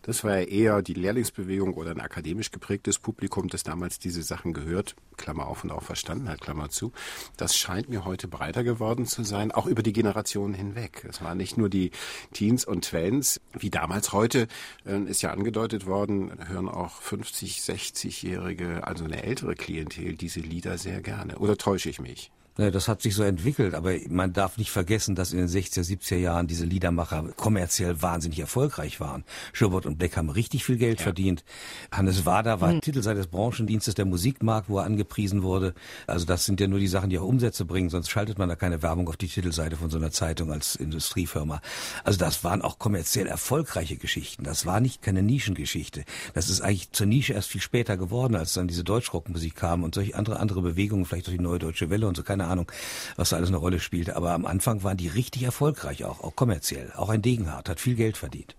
[0.02, 4.52] Das war ja eher die Lehrlingsbewegung oder ein akademisch geprägtes Publikum, das damals diese Sachen
[4.52, 6.92] gehört, Klammer auf und auch verstanden hat, Klammer zu.
[7.36, 11.04] Das scheint mir heute breiter geworden zu sein, auch über die Generationen hinweg.
[11.08, 11.90] Es waren nicht nur die
[12.32, 14.46] Teens und Twins, wie damals heute,
[14.84, 20.75] äh, ist ja angedeutet worden, hören auch 50, 60-Jährige, also eine ältere Klientel, diese Lieder
[20.78, 21.38] sehr gerne.
[21.38, 22.30] Oder täusche ich mich?
[22.56, 26.16] Das hat sich so entwickelt, aber man darf nicht vergessen, dass in den 60er, 70er
[26.16, 29.24] Jahren diese Liedermacher kommerziell wahnsinnig erfolgreich waren.
[29.52, 31.04] Schubert und Beck haben richtig viel Geld ja.
[31.04, 31.44] verdient.
[31.92, 32.80] Hannes Wader war mhm.
[32.80, 35.74] Titelseite des Branchendienstes der Musikmarkt, wo er angepriesen wurde.
[36.06, 38.56] Also das sind ja nur die Sachen, die auch Umsätze bringen, sonst schaltet man da
[38.56, 41.60] keine Werbung auf die Titelseite von so einer Zeitung als Industriefirma.
[42.04, 44.44] Also das waren auch kommerziell erfolgreiche Geschichten.
[44.44, 46.04] Das war nicht keine Nischengeschichte.
[46.32, 49.94] Das ist eigentlich zur Nische erst viel später geworden, als dann diese Deutschrockmusik kam und
[49.94, 52.70] solche andere andere Bewegungen, vielleicht durch die Neue Deutsche Welle und so, keine Ahnung,
[53.16, 54.16] was da alles eine Rolle spielte.
[54.16, 56.92] Aber am Anfang waren die richtig erfolgreich auch, auch kommerziell.
[56.96, 58.56] Auch ein Degenhardt hat viel Geld verdient.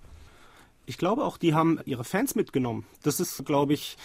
[0.86, 2.86] Ich glaube auch, die haben ihre Fans mitgenommen.
[3.04, 3.98] Das ist, glaube ich,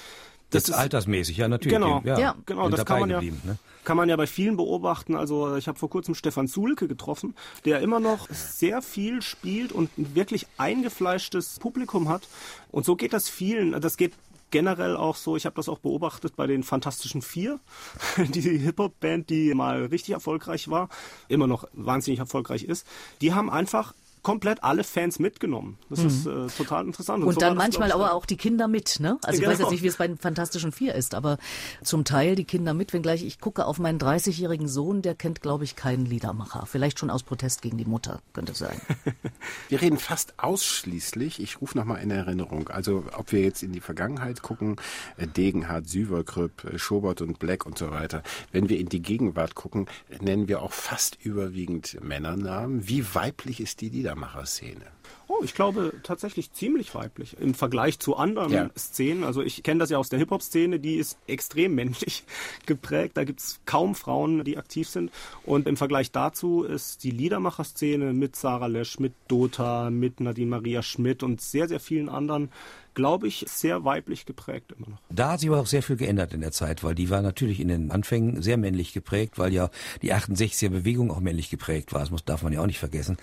[0.52, 1.78] das, das ist altersmäßig, ja natürlich.
[1.78, 3.58] Genau, ja, ja genau, das kann man ja, ne?
[3.84, 5.16] kann man ja bei vielen beobachten.
[5.16, 9.96] Also ich habe vor kurzem Stefan Zulke getroffen, der immer noch sehr viel spielt und
[9.96, 12.28] ein wirklich eingefleischtes Publikum hat.
[12.70, 13.80] Und so geht das vielen.
[13.80, 14.12] Das geht
[14.52, 17.58] generell auch so, ich habe das auch beobachtet bei den Fantastischen Vier,
[18.18, 20.88] die Hip-Hop-Band, die mal richtig erfolgreich war,
[21.26, 22.86] immer noch wahnsinnig erfolgreich ist.
[23.20, 25.78] Die haben einfach komplett alle Fans mitgenommen.
[25.90, 26.06] Das mhm.
[26.06, 27.22] ist äh, total interessant.
[27.22, 29.18] Und, und so dann manchmal das, aber auch die Kinder mit, ne?
[29.22, 29.50] Also genau.
[29.50, 31.38] ich weiß jetzt nicht, wie es bei den Fantastischen Vier ist, aber
[31.82, 35.64] zum Teil die Kinder mit, wenngleich ich gucke auf meinen 30-jährigen Sohn, der kennt, glaube
[35.64, 36.66] ich, keinen Liedermacher.
[36.66, 38.80] Vielleicht schon aus Protest gegen die Mutter, könnte sein.
[39.68, 43.80] wir reden fast ausschließlich, ich rufe nochmal in Erinnerung, also ob wir jetzt in die
[43.80, 44.76] Vergangenheit gucken,
[45.16, 48.22] äh, Degenhardt, Süverkrüpp, äh, Schobert und Black und so weiter.
[48.52, 49.86] Wenn wir in die Gegenwart gucken,
[50.20, 52.86] nennen wir auch fast überwiegend Männernamen.
[52.88, 54.84] Wie weiblich ist die Lieder Liedermacher-Szene?
[55.28, 58.70] Oh, ich glaube tatsächlich ziemlich weiblich im Vergleich zu anderen ja.
[58.76, 59.24] Szenen.
[59.24, 62.24] Also ich kenne das ja aus der Hip-Hop-Szene, die ist extrem männlich
[62.66, 63.16] geprägt.
[63.16, 65.10] Da gibt es kaum Frauen, die aktiv sind.
[65.44, 70.82] Und im Vergleich dazu ist die Liedermacher-Szene mit Sarah Lesch, mit Dota, mit Nadine Maria
[70.82, 72.50] Schmidt und sehr, sehr vielen anderen
[72.94, 74.98] glaube ich, sehr weiblich geprägt immer noch.
[75.10, 77.60] Da hat sich aber auch sehr viel geändert in der Zeit, weil die war natürlich
[77.60, 79.70] in den Anfängen sehr männlich geprägt, weil ja
[80.02, 82.00] die 68er Bewegung auch männlich geprägt war.
[82.00, 83.16] Das muss, darf man ja auch nicht vergessen.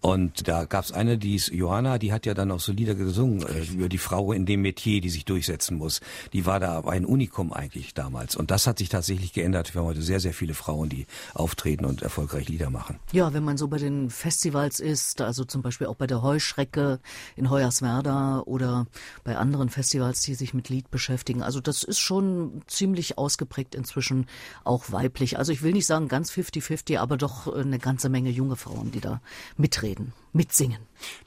[0.00, 2.94] Und da gab es eine, die ist Johanna, die hat ja dann auch so Lieder
[2.94, 6.00] gesungen äh, über die Frau in dem Metier, die sich durchsetzen muss.
[6.32, 8.36] Die war da ein Unikum eigentlich damals.
[8.36, 9.74] Und das hat sich tatsächlich geändert.
[9.74, 12.98] Wir haben heute sehr, sehr viele Frauen, die auftreten und erfolgreich Lieder machen.
[13.12, 17.00] Ja, wenn man so bei den Festivals ist, also zum Beispiel auch bei der Heuschrecke
[17.36, 18.86] in Hoyerswerda oder
[19.24, 21.42] bei anderen Festivals, die sich mit Lied beschäftigen.
[21.42, 24.26] Also das ist schon ziemlich ausgeprägt inzwischen
[24.64, 25.38] auch weiblich.
[25.38, 29.00] Also ich will nicht sagen ganz 50-50, aber doch eine ganze Menge junge Frauen, die
[29.00, 29.20] da
[29.56, 30.78] mitreden, mitsingen.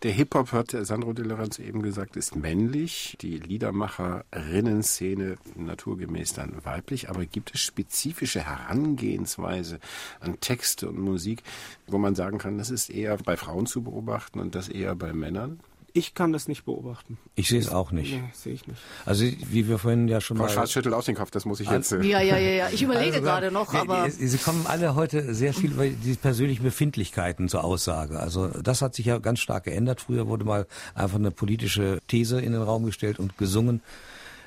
[0.04, 3.18] Der Hip-Hop, hat Sandro de Lorenzo eben gesagt, ist männlich.
[3.22, 7.10] Die Liedermacherinnen-Szene naturgemäß dann weiblich.
[7.10, 9.80] Aber gibt es spezifische Herangehensweise
[10.20, 11.44] an Texte und Musik,
[11.88, 15.14] wo man sagen kann, das ist eher bei Frauen zu beobachten und das eher bei
[15.14, 15.60] Männern?
[15.98, 17.18] Ich kann das nicht beobachten.
[17.34, 18.14] Ich sehe es auch nicht.
[18.14, 18.80] Nee, sehe ich nicht.
[19.08, 20.52] Also wie wir vorhin ja schon Frau mal...
[20.52, 21.92] Frau schüttelt aus den Kopf, das muss ich jetzt...
[21.92, 22.70] Äh ja, ja, ja, ja.
[22.70, 24.08] Ich überlege also, gerade noch, aber...
[24.12, 28.20] Sie kommen alle heute sehr viel über die persönlichen Befindlichkeiten zur Aussage.
[28.20, 30.00] Also das hat sich ja ganz stark geändert.
[30.00, 33.82] Früher wurde mal einfach eine politische These in den Raum gestellt und gesungen.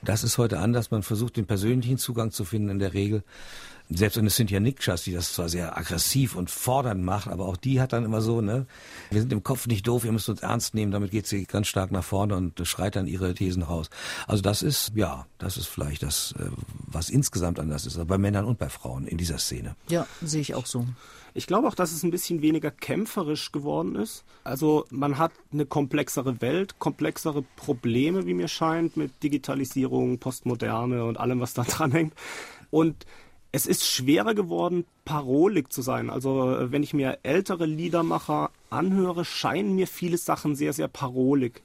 [0.04, 0.92] Das ist heute anders.
[0.92, 3.24] Man versucht den persönlichen Zugang zu finden in der Regel
[3.90, 7.80] selbst eine Cynthia Nikschas, die das zwar sehr aggressiv und fordernd macht, aber auch die
[7.80, 8.66] hat dann immer so, ne,
[9.10, 11.66] wir sind im Kopf nicht doof, ihr müsst uns ernst nehmen, damit geht sie ganz
[11.66, 13.90] stark nach vorne und schreit dann ihre Thesen raus.
[14.26, 16.44] Also das ist, ja, das ist vielleicht das, äh,
[16.86, 19.74] was insgesamt anders ist, bei Männern und bei Frauen in dieser Szene.
[19.88, 20.86] Ja, sehe ich auch so.
[21.34, 24.24] Ich glaube auch, dass es ein bisschen weniger kämpferisch geworden ist.
[24.42, 31.18] Also man hat eine komplexere Welt, komplexere Probleme, wie mir scheint, mit Digitalisierung, Postmoderne und
[31.18, 32.14] allem, was da dran hängt.
[32.70, 33.06] Und
[33.52, 36.10] es ist schwerer geworden, parolig zu sein.
[36.10, 41.62] Also äh, wenn ich mir ältere Liedermacher anhöre, scheinen mir viele Sachen sehr, sehr parolig.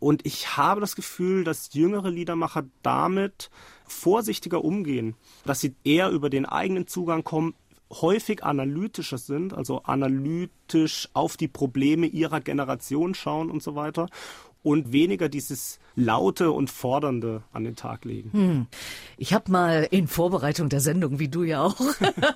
[0.00, 3.50] Und ich habe das Gefühl, dass jüngere Liedermacher damit
[3.86, 7.54] vorsichtiger umgehen, dass sie eher über den eigenen Zugang kommen,
[7.90, 14.08] häufig analytischer sind, also analytisch auf die Probleme ihrer Generation schauen und so weiter
[14.66, 18.32] und weniger dieses Laute und Fordernde an den Tag legen.
[18.32, 18.66] Hm.
[19.16, 21.80] Ich habe mal in Vorbereitung der Sendung, wie du ja auch,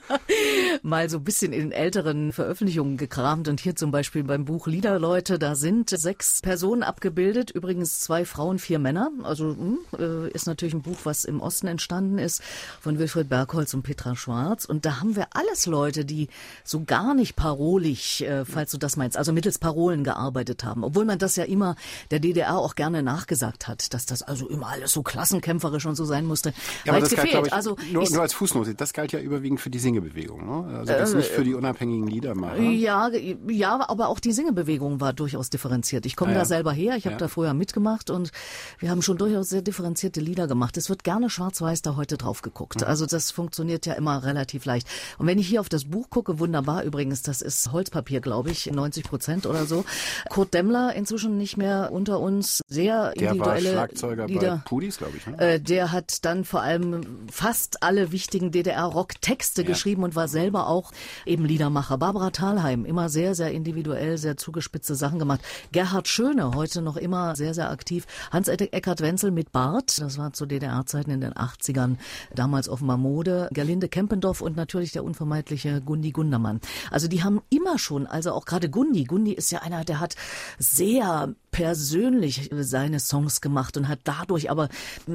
[0.82, 5.40] mal so ein bisschen in älteren Veröffentlichungen gekramt und hier zum Beispiel beim Buch Liederleute,
[5.40, 9.10] da sind sechs Personen abgebildet, übrigens zwei Frauen, vier Männer.
[9.24, 12.42] Also hm, äh, ist natürlich ein Buch, was im Osten entstanden ist,
[12.80, 14.66] von Wilfried Bergholz und Petra Schwarz.
[14.66, 16.28] Und da haben wir alles Leute, die
[16.62, 20.84] so gar nicht parolig, äh, falls du das meinst, also mittels Parolen gearbeitet haben.
[20.84, 21.74] Obwohl man das ja immer,
[22.12, 25.94] der der DDR auch gerne nachgesagt hat, dass das also immer alles so klassenkämpferisch und
[25.94, 26.52] so sein musste.
[26.85, 27.33] Ja, aber das gefehlt.
[27.33, 30.78] galt, ich, also nur, nur, als Fußnote, das galt ja überwiegend für die Singebewegung, ne?
[30.78, 32.61] Also das äh, nicht für die unabhängigen Liedermacher.
[32.61, 33.11] Ja,
[33.48, 36.06] ja, aber auch die Singebewegung war durchaus differenziert.
[36.06, 36.40] Ich komme ah, ja.
[36.40, 37.18] da selber her, ich habe ja.
[37.18, 38.30] da früher mitgemacht und
[38.78, 40.76] wir haben schon durchaus sehr differenzierte Lieder gemacht.
[40.76, 42.80] Es wird gerne schwarz-weiß da heute drauf geguckt.
[42.80, 42.87] Mhm.
[42.87, 44.88] Also das funktioniert ja immer relativ leicht.
[45.18, 48.66] Und wenn ich hier auf das Buch gucke, wunderbar übrigens, das ist Holzpapier, glaube ich,
[48.66, 49.85] 90 Prozent oder so.
[50.28, 54.56] Kurt Demmler inzwischen nicht mehr unter uns, sehr der individuelle war Schlagzeuger Lieder.
[54.56, 55.26] bei Pudis, glaube ich.
[55.26, 55.38] Ne?
[55.38, 59.68] Äh, der hat dann vor allem fast alle wichtigen DDR-Rock-Texte ja.
[59.68, 60.92] geschrieben und war selber auch
[61.26, 61.98] eben Liedermacher.
[61.98, 65.40] Barbara Thalheim, immer sehr, sehr individuell, sehr zugespitzte Sachen gemacht.
[65.72, 68.06] Gerhard Schöne, heute noch immer sehr, sehr aktiv.
[68.30, 71.96] Hans-Eckart Wenzel mit Bart, das war zu DDR-Zeiten in den 80ern,
[72.34, 73.48] damals offenbar Mode.
[73.52, 76.60] Gerlinde Kempendorf und natürlich der unvermeidliche Gundi Gundermann.
[76.90, 80.16] Also die haben immer schon, also auch gerade Gundi, Gundi ist ja einer, der hat
[80.58, 84.68] sehr persönlich seine Songs gemacht und hat dadurch aber,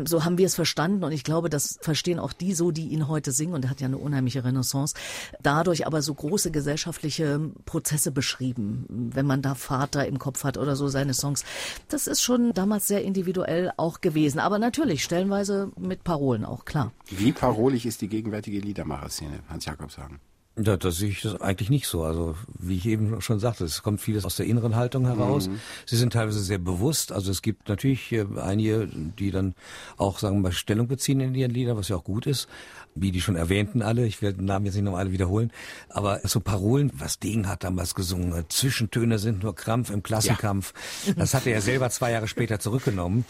[0.06, 3.08] so haben wir es verstanden und ich glaube, das verstehen auch die so, die ihn
[3.08, 4.96] heute singen und er hat ja eine unheimliche Renaissance,
[5.42, 10.76] dadurch aber so große gesellschaftliche Prozesse beschrieben, wenn man da Vater im Kopf hat oder
[10.76, 11.44] so seine Songs.
[11.88, 16.92] Das ist schon damals sehr individuell auch gewesen, aber natürlich stellenweise mit Parolen auch, klar.
[17.10, 20.20] Wie parolig ist die gegenwärtige Liedermacherszene, Hans Jakob sagen?
[20.58, 22.04] Ja, das sehe ich das eigentlich nicht so.
[22.04, 25.50] Also wie ich eben schon sagte, es kommt vieles aus der inneren Haltung heraus.
[25.50, 25.60] Mhm.
[25.86, 27.12] Sie sind teilweise sehr bewusst.
[27.12, 29.54] Also es gibt natürlich äh, einige, die dann
[29.98, 32.48] auch sagen wir mal Stellung beziehen in ihren Liedern, was ja auch gut ist
[32.96, 35.52] wie die schon erwähnten alle, ich werde den Namen jetzt nicht noch alle wiederholen,
[35.90, 40.74] aber so Parolen, was Degen hat damals gesungen, Zwischentöne sind nur Krampf im Klassenkampf,
[41.06, 41.14] ja.
[41.14, 43.26] das hat er ja selber zwei Jahre später zurückgenommen,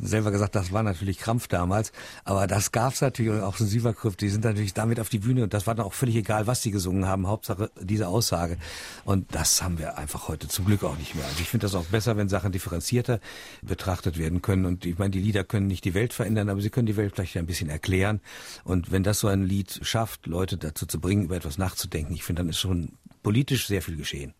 [0.00, 1.92] selber gesagt, das war natürlich Krampf damals,
[2.24, 5.54] aber das gab's natürlich auch so Sieverkrypt, die sind natürlich damit auf die Bühne und
[5.54, 8.56] das war dann auch völlig egal, was die gesungen haben, Hauptsache diese Aussage.
[9.04, 11.24] Und das haben wir einfach heute zum Glück auch nicht mehr.
[11.24, 13.20] Also ich finde das auch besser, wenn Sachen differenzierter
[13.62, 14.66] betrachtet werden können.
[14.66, 17.14] Und ich meine, die Lieder können nicht die Welt verändern, aber sie können die Welt
[17.14, 18.20] vielleicht ein bisschen erklären.
[18.64, 22.24] Und wenn das so ein Lied schafft, Leute dazu zu bringen, über etwas nachzudenken, ich
[22.24, 22.92] finde, dann ist schon
[23.22, 24.34] politisch sehr viel geschehen.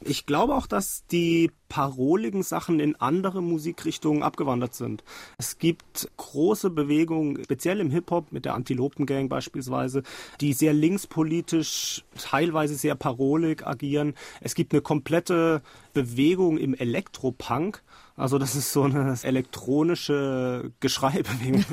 [0.00, 5.02] Ich glaube auch, dass die paroligen Sachen in andere Musikrichtungen abgewandert sind.
[5.38, 10.02] Es gibt große Bewegungen, speziell im Hip-Hop mit der Antilopen-Gang beispielsweise,
[10.40, 14.14] die sehr linkspolitisch, teilweise sehr parolig agieren.
[14.42, 15.62] Es gibt eine komplette
[15.94, 17.82] Bewegung im Elektropunk,
[18.16, 21.64] also das ist so eine elektronische Geschreibewegung.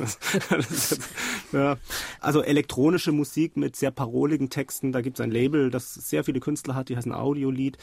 [1.51, 1.75] ja.
[2.21, 4.93] Also elektronische Musik mit sehr paroligen Texten.
[4.93, 7.77] Da gibt es ein Label, das sehr viele Künstler hat, die heißen Audiolied.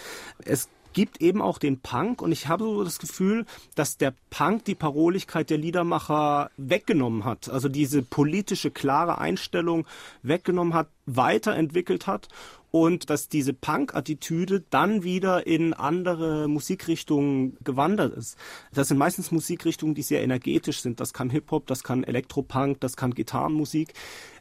[0.46, 4.64] Es gibt eben auch den Punk und ich habe so das Gefühl, dass der Punk
[4.64, 9.87] die Paroligkeit der Liedermacher weggenommen hat, also diese politische klare Einstellung
[10.22, 12.28] weggenommen hat, weiterentwickelt hat
[12.70, 18.37] und dass diese Punk-Attitüde dann wieder in andere Musikrichtungen gewandert ist.
[18.72, 20.98] Das sind meistens Musikrichtungen, die sehr energetisch sind.
[20.98, 23.94] Das kann Hip-Hop, das kann Elektropunk, das kann Gitarrenmusik.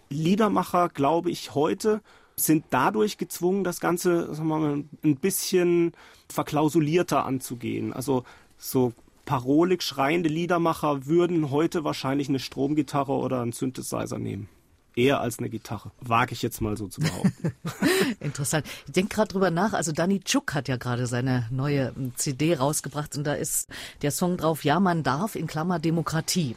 [0.10, 2.02] Liedermacher, glaube ich, heute
[2.36, 5.94] sind dadurch gezwungen, das Ganze sagen wir mal, ein bisschen
[6.30, 7.94] verklausulierter anzugehen.
[7.94, 8.24] Also
[8.58, 8.94] so
[9.26, 14.50] parolig schreiende Liedermacher würden heute wahrscheinlich eine Stromgitarre oder einen Synthesizer nehmen
[14.96, 15.92] eher als eine Gitarre.
[16.02, 17.54] Wage ich jetzt mal so zu behaupten.
[18.20, 18.66] Interessant.
[18.86, 19.74] Ich denke gerade drüber nach.
[19.74, 23.70] Also Danny Chuk hat ja gerade seine neue hm, CD rausgebracht und da ist
[24.02, 26.56] der Song drauf, Ja, man darf, in Klammer Demokratie.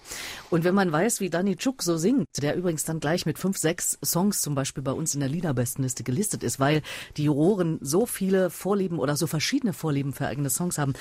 [0.50, 3.56] Und wenn man weiß, wie Danny Chuk so singt, der übrigens dann gleich mit fünf,
[3.58, 6.82] sechs Songs zum Beispiel bei uns in der Liederbestenliste gelistet ist, weil
[7.16, 10.94] die Juroren so viele Vorlieben oder so verschiedene Vorlieben für eigene Songs haben,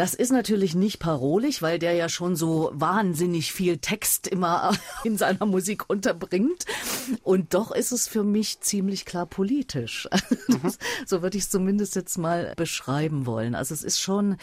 [0.00, 4.72] das ist natürlich nicht parolig, weil der ja schon so wahnsinnig viel Text immer
[5.04, 6.64] in seiner Musik unterbringt.
[7.22, 10.08] Und doch ist es für mich ziemlich klar politisch.
[10.48, 10.72] Mhm.
[11.06, 13.54] so würde ich es zumindest jetzt mal beschreiben wollen.
[13.54, 14.36] Also es ist schon,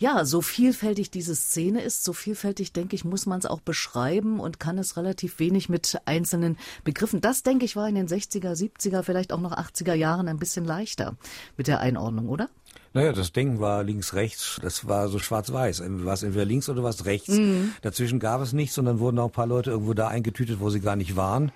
[0.00, 4.40] ja, so vielfältig diese Szene ist, so vielfältig, denke ich, muss man es auch beschreiben
[4.40, 7.20] und kann es relativ wenig mit einzelnen Begriffen.
[7.20, 10.64] Das, denke ich, war in den 60er, 70er, vielleicht auch noch 80er Jahren ein bisschen
[10.64, 11.16] leichter
[11.56, 12.48] mit der Einordnung, oder?
[12.94, 15.82] Naja, das Ding war links-rechts, das war so schwarz-weiß.
[16.04, 17.28] War es entweder links oder was rechts.
[17.28, 17.72] Mhm.
[17.80, 20.68] Dazwischen gab es nichts und dann wurden auch ein paar Leute irgendwo da eingetütet, wo
[20.68, 21.52] sie gar nicht waren.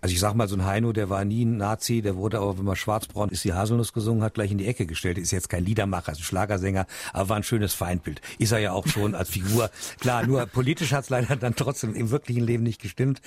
[0.00, 2.58] Also ich sag mal, so ein Heino, der war nie ein Nazi, der wurde aber,
[2.58, 5.18] wenn man schwarzbraun ist, die Haselnuss gesungen hat, gleich in die Ecke gestellt.
[5.18, 8.20] Ist jetzt kein Liedermacher, ist ein Schlagersänger, aber war ein schönes Feindbild.
[8.38, 9.70] Ist er ja auch schon als Figur.
[9.98, 13.20] Klar, nur politisch hat's leider dann trotzdem im wirklichen Leben nicht gestimmt.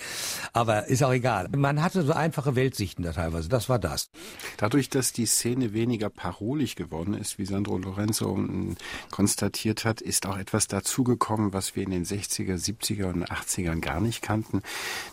[0.53, 1.49] Aber ist auch egal.
[1.55, 3.49] Man hatte so einfache Weltsichten da teilweise.
[3.49, 4.09] Das war das.
[4.57, 8.39] Dadurch, dass die Szene weniger parolisch geworden ist, wie Sandro Lorenzo
[9.09, 13.99] konstatiert hat, ist auch etwas dazugekommen, was wir in den 60er, 70er und 80ern gar
[13.99, 14.61] nicht kannten,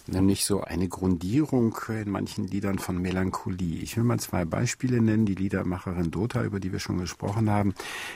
[0.07, 3.81] nämlich so eine Grundierung Berührung in manchen Liedern von Melancholie.
[3.81, 5.25] Ich will mal zwei Beispiele nennen.
[5.25, 7.75] Die Liedermacherin Dota, über die wir schon gesprochen haben,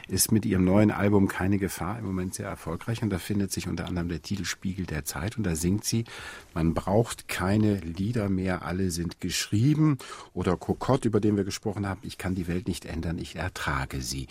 [0.08, 3.68] ist mit ihrem neuen Album Keine Gefahr im Moment sehr erfolgreich und da findet sich
[3.68, 6.04] unter anderem der Titel Spiegel der Zeit und da singt sie,
[6.54, 9.98] man braucht keine Lieder mehr, alle sind geschrieben
[10.34, 14.02] oder Kokott, über den wir gesprochen haben, ich kann die Welt nicht ändern, ich ertrage
[14.02, 14.26] sie.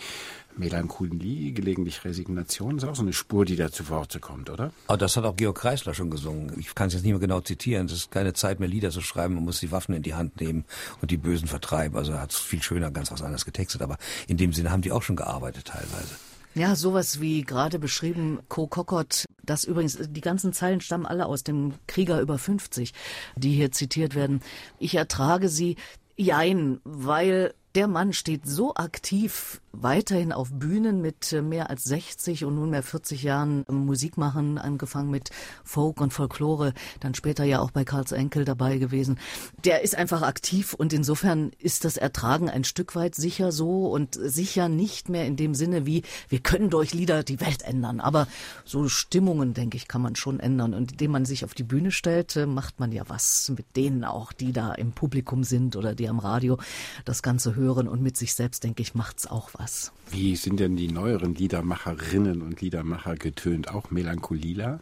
[0.56, 4.72] Melancholie, gelegentlich Resignation, ist auch so eine Spur, die da zu Worte kommt, oder?
[4.86, 6.52] Aber das hat auch Georg Kreisler schon gesungen.
[6.58, 7.86] Ich kann es jetzt nicht mehr genau zitieren.
[7.86, 9.34] Es ist keine Zeit mehr, Lieder zu schreiben.
[9.34, 10.64] Man muss die Waffen in die Hand nehmen
[11.00, 11.96] und die Bösen vertreiben.
[11.96, 13.82] Also er hat es viel schöner, ganz was anderes getextet.
[13.82, 16.16] Aber in dem Sinne haben die auch schon gearbeitet teilweise.
[16.54, 18.66] Ja, sowas wie gerade beschrieben, Co.
[18.66, 22.92] Kokott, das übrigens, die ganzen Zeilen stammen alle aus dem Krieger über 50,
[23.36, 24.42] die hier zitiert werden.
[24.78, 25.76] Ich ertrage sie,
[26.16, 32.44] jein, weil der Mann steht so aktiv weiterhin auf Bühnen mit äh, mehr als 60
[32.44, 35.30] und nunmehr 40 Jahren Musik machen, angefangen mit
[35.64, 39.18] Folk und Folklore, dann später ja auch bei Karls Enkel dabei gewesen.
[39.64, 44.14] Der ist einfach aktiv und insofern ist das Ertragen ein Stück weit sicher so und
[44.14, 48.28] sicher nicht mehr in dem Sinne wie, wir können durch Lieder die Welt ändern, aber
[48.64, 50.74] so Stimmungen, denke ich, kann man schon ändern.
[50.74, 54.04] Und indem man sich auf die Bühne stellt, äh, macht man ja was mit denen
[54.04, 56.58] auch, die da im Publikum sind oder die am Radio
[57.04, 59.92] das Ganze hören und mit sich selbst, denke ich, macht's auch was was.
[60.10, 63.68] Wie sind denn die neueren Liedermacherinnen und Liedermacher getönt?
[63.68, 64.80] Auch Melancholila?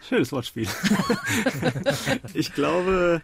[0.00, 0.68] Schönes Wortspiel.
[2.34, 3.20] ich glaube,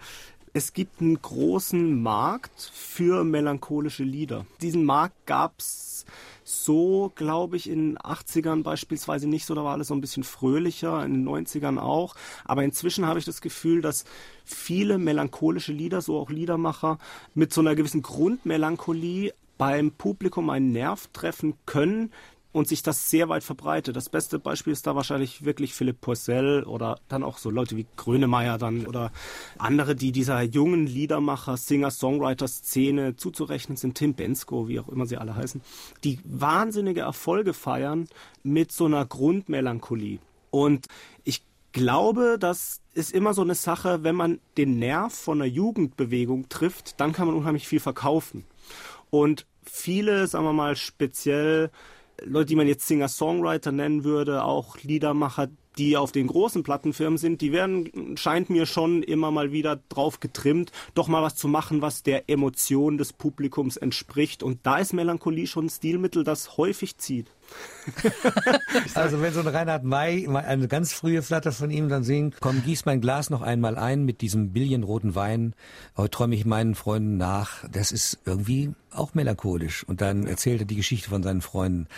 [0.53, 4.47] es gibt einen großen Markt für melancholische Lieder.
[4.61, 6.05] Diesen Markt gab es
[6.43, 9.55] so, glaube ich, in den 80ern beispielsweise nicht so.
[9.55, 12.16] Da war alles so ein bisschen fröhlicher, in den 90ern auch.
[12.45, 14.05] Aber inzwischen habe ich das Gefühl, dass
[14.45, 16.99] viele melancholische Lieder, so auch Liedermacher,
[17.35, 22.11] mit so einer gewissen Grundmelancholie beim Publikum einen Nerv treffen können
[22.55, 23.97] und sich das sehr weit verbreitet.
[23.97, 27.87] Das beste Beispiel ist da wahrscheinlich wirklich Philipp Porcel oder dann auch so Leute wie
[27.97, 29.11] Grönemeyer dann oder
[29.59, 35.35] andere, die dieser jungen Liedermacher, Singer-Songwriter-Szene zuzurechnen sind, Tim Bensko, wie auch immer sie alle
[35.35, 35.63] heißen,
[36.05, 38.07] die wahnsinnige Erfolge feiern
[38.45, 40.21] mit so einer Grundmelancholie.
[40.53, 40.87] Und
[41.25, 41.43] ich
[41.73, 47.01] glaube, das ist immer so eine Sache, wenn man den Nerv von einer Jugendbewegung trifft,
[47.01, 48.45] dann kann man unheimlich viel verkaufen.
[49.15, 51.71] Und viele, sagen wir mal, speziell
[52.25, 57.41] Leute, die man jetzt Singer-Songwriter nennen würde, auch Liedermacher, die auf den großen Plattenfirmen sind,
[57.41, 61.83] die werden, scheint mir schon immer mal wieder drauf getrimmt, doch mal was zu machen,
[61.83, 64.43] was der Emotion des Publikums entspricht.
[64.43, 67.31] Und da ist Melancholie schon ein Stilmittel, das häufig zieht.
[68.95, 72.62] also wenn so ein Reinhard May, eine ganz frühe Flatter von ihm dann singt, komm,
[72.62, 75.55] gieß mein Glas noch einmal ein mit diesem billienroten Wein,
[75.97, 79.85] heute träume ich meinen Freunden nach, das ist irgendwie auch melancholisch.
[79.85, 81.89] Und dann erzählt er die Geschichte von seinen Freunden.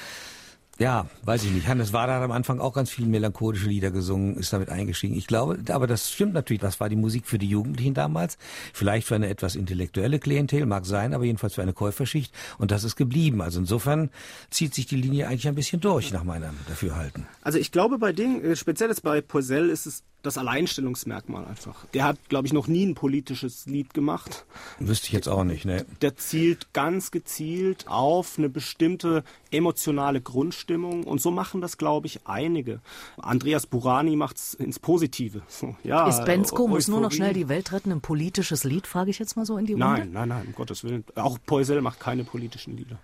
[0.78, 1.68] Ja, weiß ich nicht.
[1.68, 5.16] Hannes Wader hat am Anfang auch ganz viele melancholische Lieder gesungen, ist damit eingestiegen.
[5.16, 6.60] Ich glaube, aber das stimmt natürlich.
[6.60, 8.36] Das war die Musik für die Jugendlichen damals.
[8.74, 12.32] Vielleicht für eine etwas intellektuelle Klientel, mag sein, aber jedenfalls für eine Käuferschicht.
[12.58, 13.40] Und das ist geblieben.
[13.40, 14.10] Also insofern
[14.50, 17.26] zieht sich die Linie eigentlich ein bisschen durch, nach meinem Dafürhalten.
[17.40, 21.86] Also ich glaube, bei Ding, äh, speziell jetzt bei Poisel ist es das Alleinstellungsmerkmal einfach.
[21.94, 24.44] Der hat, glaube ich, noch nie ein politisches Lied gemacht.
[24.78, 25.86] Wüsste ich jetzt auch nicht, ne?
[26.02, 32.26] Der zielt ganz gezielt auf eine bestimmte emotionale Grundstimmung und so machen das, glaube ich,
[32.26, 32.80] einige.
[33.16, 35.42] Andreas Burani macht es ins Positive.
[35.48, 36.70] So, ja, Ist Bensko, Euphorie.
[36.74, 39.56] muss nur noch schnell die Welt retten, ein politisches Lied, frage ich jetzt mal so
[39.56, 39.86] in die Runde?
[39.86, 41.04] Nein, nein, nein, um Gottes Willen.
[41.14, 42.98] Auch Poisel macht keine politischen Lieder.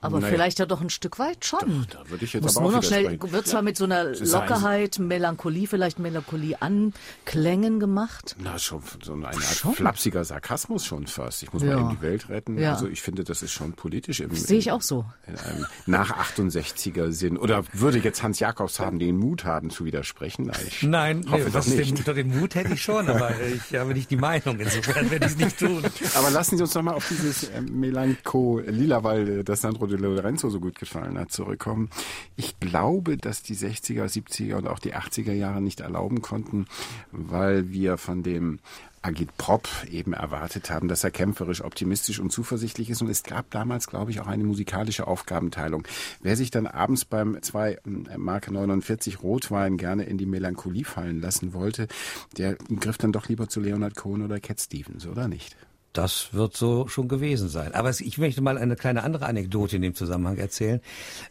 [0.00, 0.32] Aber naja.
[0.32, 1.86] vielleicht ja doch ein Stück weit schon.
[1.90, 3.62] Da, da würde ich jetzt Muss aber nur noch schnell, wird zwar ja.
[3.62, 8.36] mit so einer Lockerheit, Melancholie, vielleicht Melancholie anklängen gemacht.
[8.38, 9.74] Na, schon so eine Art schon.
[9.74, 11.42] flapsiger Sarkasmus schon fast.
[11.42, 11.74] Ich muss ja.
[11.74, 12.58] mal eben die Welt retten.
[12.58, 12.74] Ja.
[12.74, 14.20] Also ich finde, das ist schon politisch.
[14.20, 15.04] Im, Sehe ich auch so.
[15.26, 17.36] In einem nach 68er Sinn.
[17.36, 20.52] Oder würde jetzt Hans Jakobs haben, den Mut haben zu widersprechen?
[20.68, 22.06] Ich Nein, hoffe nee, was nicht.
[22.06, 24.60] Den, den Mut hätte ich schon, aber ich habe nicht die Meinung.
[24.60, 25.82] Insofern werde ich es nicht tun.
[26.14, 30.50] aber lassen Sie uns doch mal auf dieses äh, Melancho-Lila, weil das Sandro de Lorenzo
[30.50, 31.90] so gut gefallen hat, zurückkommen.
[32.36, 36.66] Ich glaube, dass die 60er, 70er und auch die 80er Jahre nicht erlauben konnten,
[37.10, 38.60] weil wir von dem
[39.02, 43.00] Agit Prop eben erwartet haben, dass er kämpferisch, optimistisch und zuversichtlich ist.
[43.00, 45.86] Und es gab damals, glaube ich, auch eine musikalische Aufgabenteilung.
[46.20, 47.78] Wer sich dann abends beim 2 äh,
[48.18, 51.88] Marke 49 Rotwein gerne in die Melancholie fallen lassen wollte,
[52.36, 55.56] der griff dann doch lieber zu Leonard Cohen oder Cat Stevens, oder nicht?
[55.98, 57.74] Das wird so schon gewesen sein.
[57.74, 60.80] Aber ich möchte mal eine kleine andere Anekdote in dem Zusammenhang erzählen.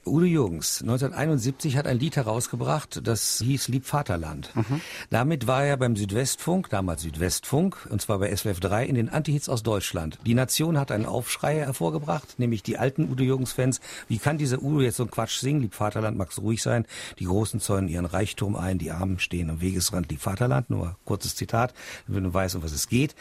[0.05, 4.53] Udo Jürgens, 1971 hat ein Lied herausgebracht, das hieß Lieb Vaterland.
[4.55, 4.81] Mhm.
[5.09, 9.47] Damit war er beim Südwestfunk, damals Südwestfunk, und zwar bei SWF 3, in den Antihits
[9.47, 10.19] aus Deutschland.
[10.25, 13.79] Die Nation hat einen Aufschrei hervorgebracht, nämlich die alten Udo Jürgens-Fans.
[14.09, 15.61] Wie kann dieser Udo jetzt so einen Quatsch singen?
[15.61, 16.85] Lieb Vaterland, mag's ruhig sein.
[17.19, 20.11] Die Großen zäunen ihren Reichtum ein, die Armen stehen am Wegesrand.
[20.11, 21.73] Lieb Vaterland, nur kurzes Zitat,
[22.05, 23.15] wenn du weißt, um was es geht.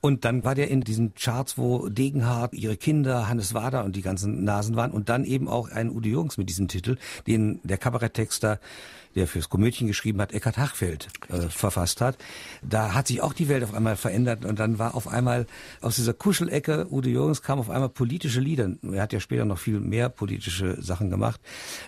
[0.00, 4.02] Und dann war der in diesen Charts, wo Degenhardt, ihre Kinder, Hannes Wader und die
[4.02, 7.78] ganzen Nasen waren und dann eben auch ein Udo Jürgens mit diesem Titel, den der
[7.78, 8.60] Kabaretttexter
[9.14, 12.16] der fürs Komödien geschrieben hat, Eckhard Hachfeld äh, verfasst hat.
[12.62, 15.46] Da hat sich auch die Welt auf einmal verändert und dann war auf einmal
[15.80, 18.70] aus dieser Kuschelecke Udo Jürgens kam auf einmal politische Lieder.
[18.82, 21.40] Er hat ja später noch viel mehr politische Sachen gemacht.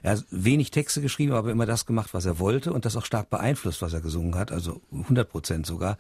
[0.03, 3.05] Er hat wenig Texte geschrieben, aber immer das gemacht, was er wollte und das auch
[3.05, 5.97] stark beeinflusst, was er gesungen hat, also 100 Prozent sogar.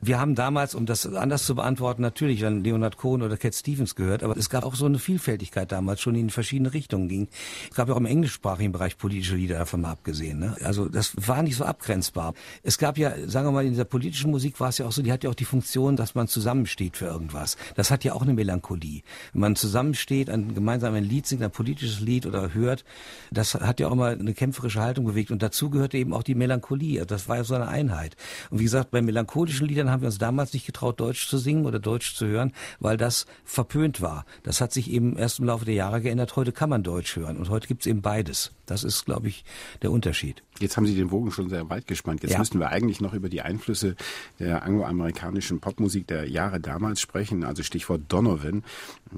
[0.00, 3.94] Wir haben damals, um das anders zu beantworten, natürlich dann Leonard Cohen oder Cat Stevens
[3.94, 7.28] gehört, aber es gab auch so eine Vielfältigkeit damals schon, die in verschiedene Richtungen ging.
[7.70, 10.38] Es gab ja auch im englischsprachigen Bereich politische Lieder davon mal abgesehen.
[10.38, 10.56] Ne?
[10.64, 12.34] Also das war nicht so abgrenzbar.
[12.62, 15.02] Es gab ja, sagen wir mal, in dieser politischen Musik war es ja auch so,
[15.02, 17.56] die hat ja auch die Funktion, dass man zusammensteht für irgendwas.
[17.76, 19.02] Das hat ja auch eine Melancholie.
[19.32, 22.84] Wenn man zusammensteht, ein gemeinsam ein Lied singt, ein politisches Lied oder hört,
[23.30, 25.30] das hat ja auch mal eine kämpferische Haltung bewegt.
[25.30, 27.04] Und dazu gehörte eben auch die Melancholie.
[27.06, 28.16] Das war ja so eine Einheit.
[28.50, 31.66] Und wie gesagt, bei melancholischen Liedern haben wir uns damals nicht getraut, Deutsch zu singen
[31.66, 34.24] oder Deutsch zu hören, weil das verpönt war.
[34.42, 36.36] Das hat sich eben erst im Laufe der Jahre geändert.
[36.36, 38.52] Heute kann man Deutsch hören und heute gibt es eben beides.
[38.66, 39.44] Das ist, glaube ich,
[39.82, 40.42] der Unterschied.
[40.60, 42.22] Jetzt haben Sie den Bogen schon sehr weit gespannt.
[42.22, 42.38] Jetzt ja.
[42.38, 43.96] müssten wir eigentlich noch über die Einflüsse
[44.38, 48.62] der angloamerikanischen Popmusik der Jahre damals sprechen, also Stichwort Donovan.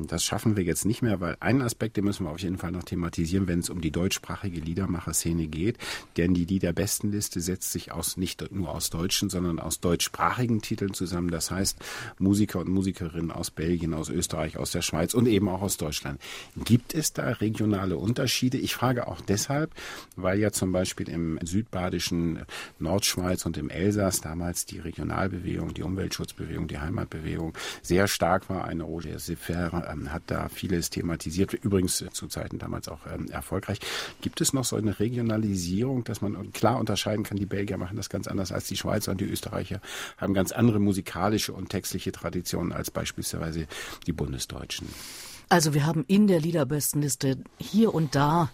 [0.05, 2.73] Das schaffen wir jetzt nicht mehr, weil einen Aspekt, den müssen wir auf jeden Fall
[2.73, 5.79] noch thematisieren, wenn es um die deutschsprachige Liedermacherszene geht.
[6.17, 11.31] Denn die Liederbestenliste setzt sich aus nicht nur aus deutschen, sondern aus deutschsprachigen Titeln zusammen.
[11.31, 11.79] Das heißt
[12.19, 16.21] Musiker und Musikerinnen aus Belgien, aus Österreich, aus der Schweiz und eben auch aus Deutschland.
[16.57, 18.59] Gibt es da regionale Unterschiede?
[18.59, 19.73] Ich frage auch deshalb,
[20.17, 22.41] weil ja zum Beispiel im südbadischen
[22.79, 28.65] Nordschweiz und im Elsass damals die Regionalbewegung, die Umweltschutzbewegung, die Heimatbewegung sehr stark war.
[28.65, 33.79] Eine Roger Siffer ähm, hat da vieles thematisiert, übrigens zu Zeiten damals auch ähm, erfolgreich.
[34.21, 38.09] Gibt es noch so eine Regionalisierung, dass man klar unterscheiden kann, die Belgier machen das
[38.09, 39.81] ganz anders als die Schweizer und die Österreicher
[40.17, 43.67] haben ganz andere musikalische und textliche Traditionen als beispielsweise
[44.07, 44.89] die Bundesdeutschen?
[45.49, 48.51] Also wir haben in der Liederbestenliste hier und da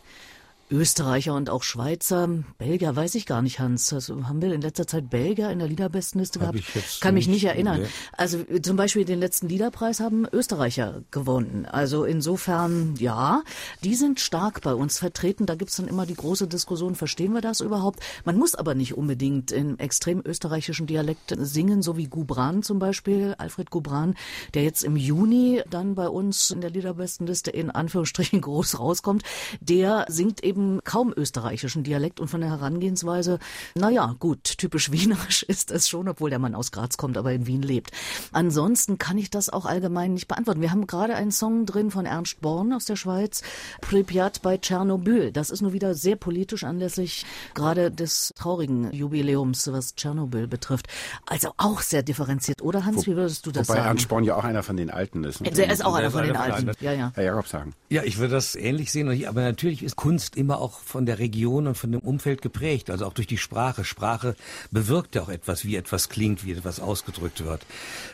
[0.72, 2.28] Österreicher und auch Schweizer.
[2.56, 3.92] Belgier weiß ich gar nicht, Hans.
[3.92, 6.58] Also haben wir in letzter Zeit Belgier in der Liederbestenliste gehabt?
[7.00, 7.82] Kann mich nicht erinnern.
[7.82, 7.88] Nee.
[8.16, 11.66] Also zum Beispiel den letzten Liederpreis haben Österreicher gewonnen.
[11.66, 13.42] Also insofern, ja,
[13.84, 15.44] die sind stark bei uns vertreten.
[15.44, 18.00] Da gibt's dann immer die große Diskussion, verstehen wir das überhaupt?
[18.24, 23.34] Man muss aber nicht unbedingt im extrem österreichischen Dialekt singen, so wie Gubran zum Beispiel,
[23.36, 24.14] Alfred Gubran,
[24.54, 29.22] der jetzt im Juni dann bei uns in der Liederbestenliste in Anführungsstrichen groß rauskommt.
[29.60, 33.38] Der singt eben eben kaum österreichischen Dialekt und von der Herangehensweise,
[33.74, 37.46] naja, gut, typisch wienerisch ist es schon, obwohl der Mann aus Graz kommt, aber in
[37.46, 37.90] Wien lebt.
[38.32, 40.60] Ansonsten kann ich das auch allgemein nicht beantworten.
[40.60, 43.42] Wir haben gerade einen Song drin von Ernst Born aus der Schweiz,
[43.80, 45.32] Pripyat bei Tschernobyl.
[45.32, 50.86] Das ist nur wieder sehr politisch anlässlich gerade des traurigen Jubiläums, was Tschernobyl betrifft.
[51.26, 53.06] Also auch sehr differenziert, oder Hans?
[53.06, 53.88] Wie würdest du das Wobei sagen?
[53.88, 55.40] Ernst Born ja auch einer von den Alten ist.
[55.40, 56.70] Er ist auch einer von den Alten.
[56.80, 57.12] Ja, ja.
[57.14, 57.74] Herr Jakob sagen.
[57.88, 59.08] Ja, ich würde das ähnlich sehen.
[59.26, 63.06] Aber natürlich ist Kunst immer auch von der Region und von dem Umfeld geprägt, also
[63.06, 63.84] auch durch die Sprache.
[63.84, 64.36] Sprache
[64.70, 67.66] bewirkt ja auch etwas, wie etwas klingt, wie etwas ausgedrückt wird.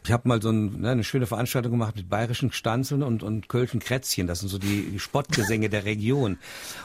[0.04, 3.48] Ich habe mal so ein, ne, eine schöne Veranstaltung gemacht mit bayerischen Stanzeln und, und
[3.48, 4.26] Kölschen Krätzchen.
[4.26, 6.38] Das sind so die, Spottgesänge der Region.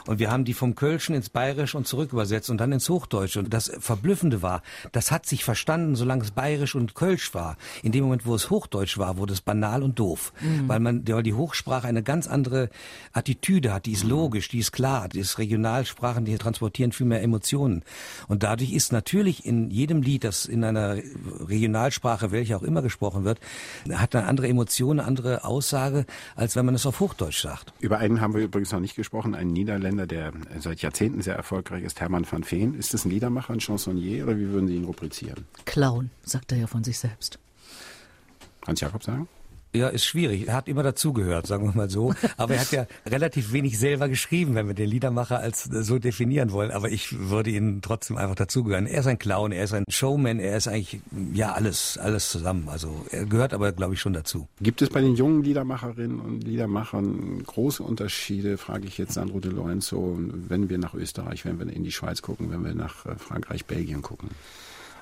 [0.06, 3.40] Und wir haben die vom Kölschen ins Bayerisch und zurück übersetzt und dann ins Hochdeutsche.
[3.40, 7.56] Und das Verblüffende war, das hat sich verstanden, solange es Bayerisch und Kölsch war.
[7.82, 10.32] In dem Moment, wo es Hochdeutsch war, wurde es banal und doof.
[10.40, 10.68] Mhm.
[10.68, 12.70] Weil man, weil die Hochsprache eine ganz andere
[13.12, 13.86] Attitüde hat.
[13.86, 17.82] Die ist logisch, die ist klar, die ist regional Regionalsprachen, die transportieren viel mehr Emotionen.
[18.28, 20.96] Und dadurch ist natürlich in jedem Lied, das in einer
[21.48, 23.40] Regionalsprache, welche auch immer gesprochen wird,
[23.92, 26.06] hat eine andere Emotion, eine andere Aussage,
[26.36, 27.72] als wenn man es auf Hochdeutsch sagt.
[27.80, 31.84] Über einen haben wir übrigens noch nicht gesprochen, einen Niederländer, der seit Jahrzehnten sehr erfolgreich
[31.84, 32.74] ist, Hermann van Veen.
[32.74, 35.46] Ist das ein Liedermacher, ein Chansonnier oder wie würden Sie ihn rubrizieren?
[35.64, 37.38] Clown, sagt er ja von sich selbst.
[38.66, 39.28] Hans Jakob sagen?
[39.74, 40.46] Ja, ist schwierig.
[40.46, 42.14] Er hat immer dazugehört, sagen wir mal so.
[42.36, 46.52] Aber er hat ja relativ wenig selber geschrieben, wenn wir den Liedermacher als so definieren
[46.52, 46.70] wollen.
[46.70, 48.86] Aber ich würde ihn trotzdem einfach dazugehören.
[48.86, 51.00] Er ist ein Clown, er ist ein Showman, er ist eigentlich,
[51.32, 52.68] ja, alles, alles zusammen.
[52.68, 54.46] Also er gehört aber, glaube ich, schon dazu.
[54.60, 59.50] Gibt es bei den jungen Liedermacherinnen und Liedermachern große Unterschiede, frage ich jetzt Sandro de
[59.50, 63.16] Lorenzo, wenn wir nach Österreich, wenn wir in die Schweiz gucken, wenn wir nach äh,
[63.16, 64.30] Frankreich, Belgien gucken?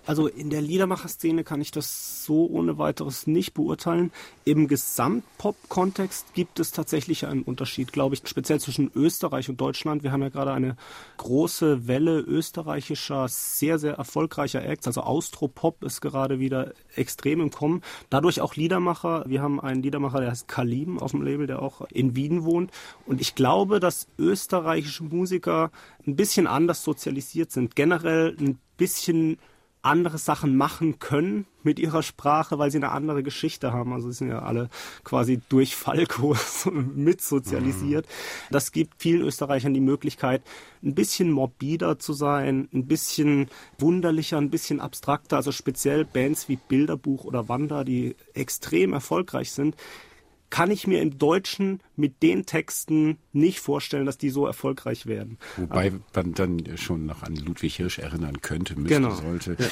[0.05, 4.11] Also in der Liedermacher-Szene kann ich das so ohne weiteres nicht beurteilen.
[4.45, 10.03] Im Gesamtpop-Kontext gibt es tatsächlich einen Unterschied, glaube ich, speziell zwischen Österreich und Deutschland.
[10.03, 10.77] Wir haben ja gerade eine
[11.19, 14.89] große Welle österreichischer, sehr, sehr erfolgreicher Acts.
[14.89, 17.83] Also Austropop ist gerade wieder extrem im Kommen.
[18.11, 19.25] Dadurch auch Liedermacher.
[19.29, 22.73] Wir haben einen Liedermacher, der heißt Kalim auf dem Label, der auch in Wien wohnt.
[23.07, 25.71] Und ich glaube, dass österreichische Musiker
[26.07, 27.77] ein bisschen anders sozialisiert sind.
[27.77, 29.39] Generell ein bisschen
[29.83, 33.93] andere Sachen machen können mit ihrer Sprache, weil sie eine andere Geschichte haben.
[33.93, 34.69] Also sie sind ja alle
[35.05, 36.37] quasi durch Falco
[36.73, 38.07] mitsozialisiert.
[38.07, 38.53] Mhm.
[38.53, 40.43] Das gibt vielen Österreichern die Möglichkeit,
[40.83, 45.37] ein bisschen morbider zu sein, ein bisschen wunderlicher, ein bisschen abstrakter.
[45.37, 49.77] Also speziell Bands wie Bilderbuch oder Wanda, die extrem erfolgreich sind,
[50.53, 55.39] kann ich mir im Deutschen mit den Texten nicht vorstellen, dass die so erfolgreich werden.
[55.57, 59.15] Wobei Aber, man dann schon noch an Ludwig Hirsch erinnern könnte, müsste, genau.
[59.15, 59.67] sollte, ja.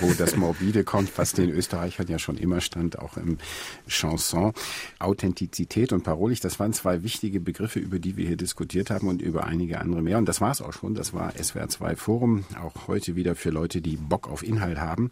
[0.00, 3.38] wo das Morbide kommt, was den Österreichern ja schon immer stand, auch im
[3.86, 4.52] Chanson.
[4.98, 9.22] Authentizität und parolig, das waren zwei wichtige Begriffe, über die wir hier diskutiert haben und
[9.22, 10.18] über einige andere mehr.
[10.18, 10.96] Und das war es auch schon.
[10.96, 15.10] Das war SWR 2 Forum, auch heute wieder für Leute, die Bock auf Inhalt haben.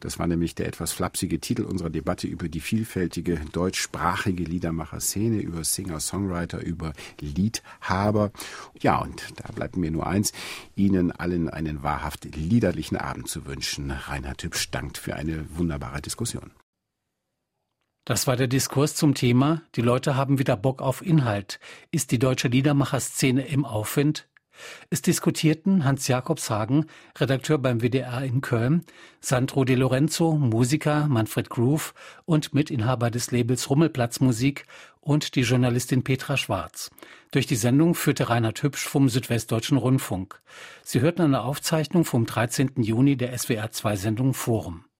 [0.00, 5.40] Das war nämlich der etwas flapsige Titel unserer Debatte über die vielfältige deutschsprachige Lieder Liedermacher-Szene,
[5.40, 8.30] über Singer-Songwriter, über Liedhaber.
[8.80, 10.32] Ja, und da bleibt mir nur eins,
[10.74, 13.90] Ihnen allen einen wahrhaft liederlichen Abend zu wünschen.
[13.90, 16.50] Reinhard Hübsch dankt für eine wunderbare Diskussion.
[18.06, 21.60] Das war der Diskurs zum Thema Die Leute haben wieder Bock auf Inhalt.
[21.90, 24.28] Ist die deutsche Liedermacher-Szene im Aufwind?
[24.90, 26.86] Es diskutierten Hans Jakobshagen,
[27.16, 28.84] Redakteur beim WDR in Köln,
[29.20, 31.94] Sandro De Lorenzo, Musiker, Manfred Groove
[32.24, 34.66] und Mitinhaber des Labels Rummelplatz Musik
[35.00, 36.90] und die Journalistin Petra Schwarz.
[37.30, 40.40] Durch die Sendung führte Reinhard Hübsch vom Südwestdeutschen Rundfunk.
[40.82, 42.72] Sie hörten eine Aufzeichnung vom 13.
[42.76, 44.84] Juni der SWR 2 Sendung Forum.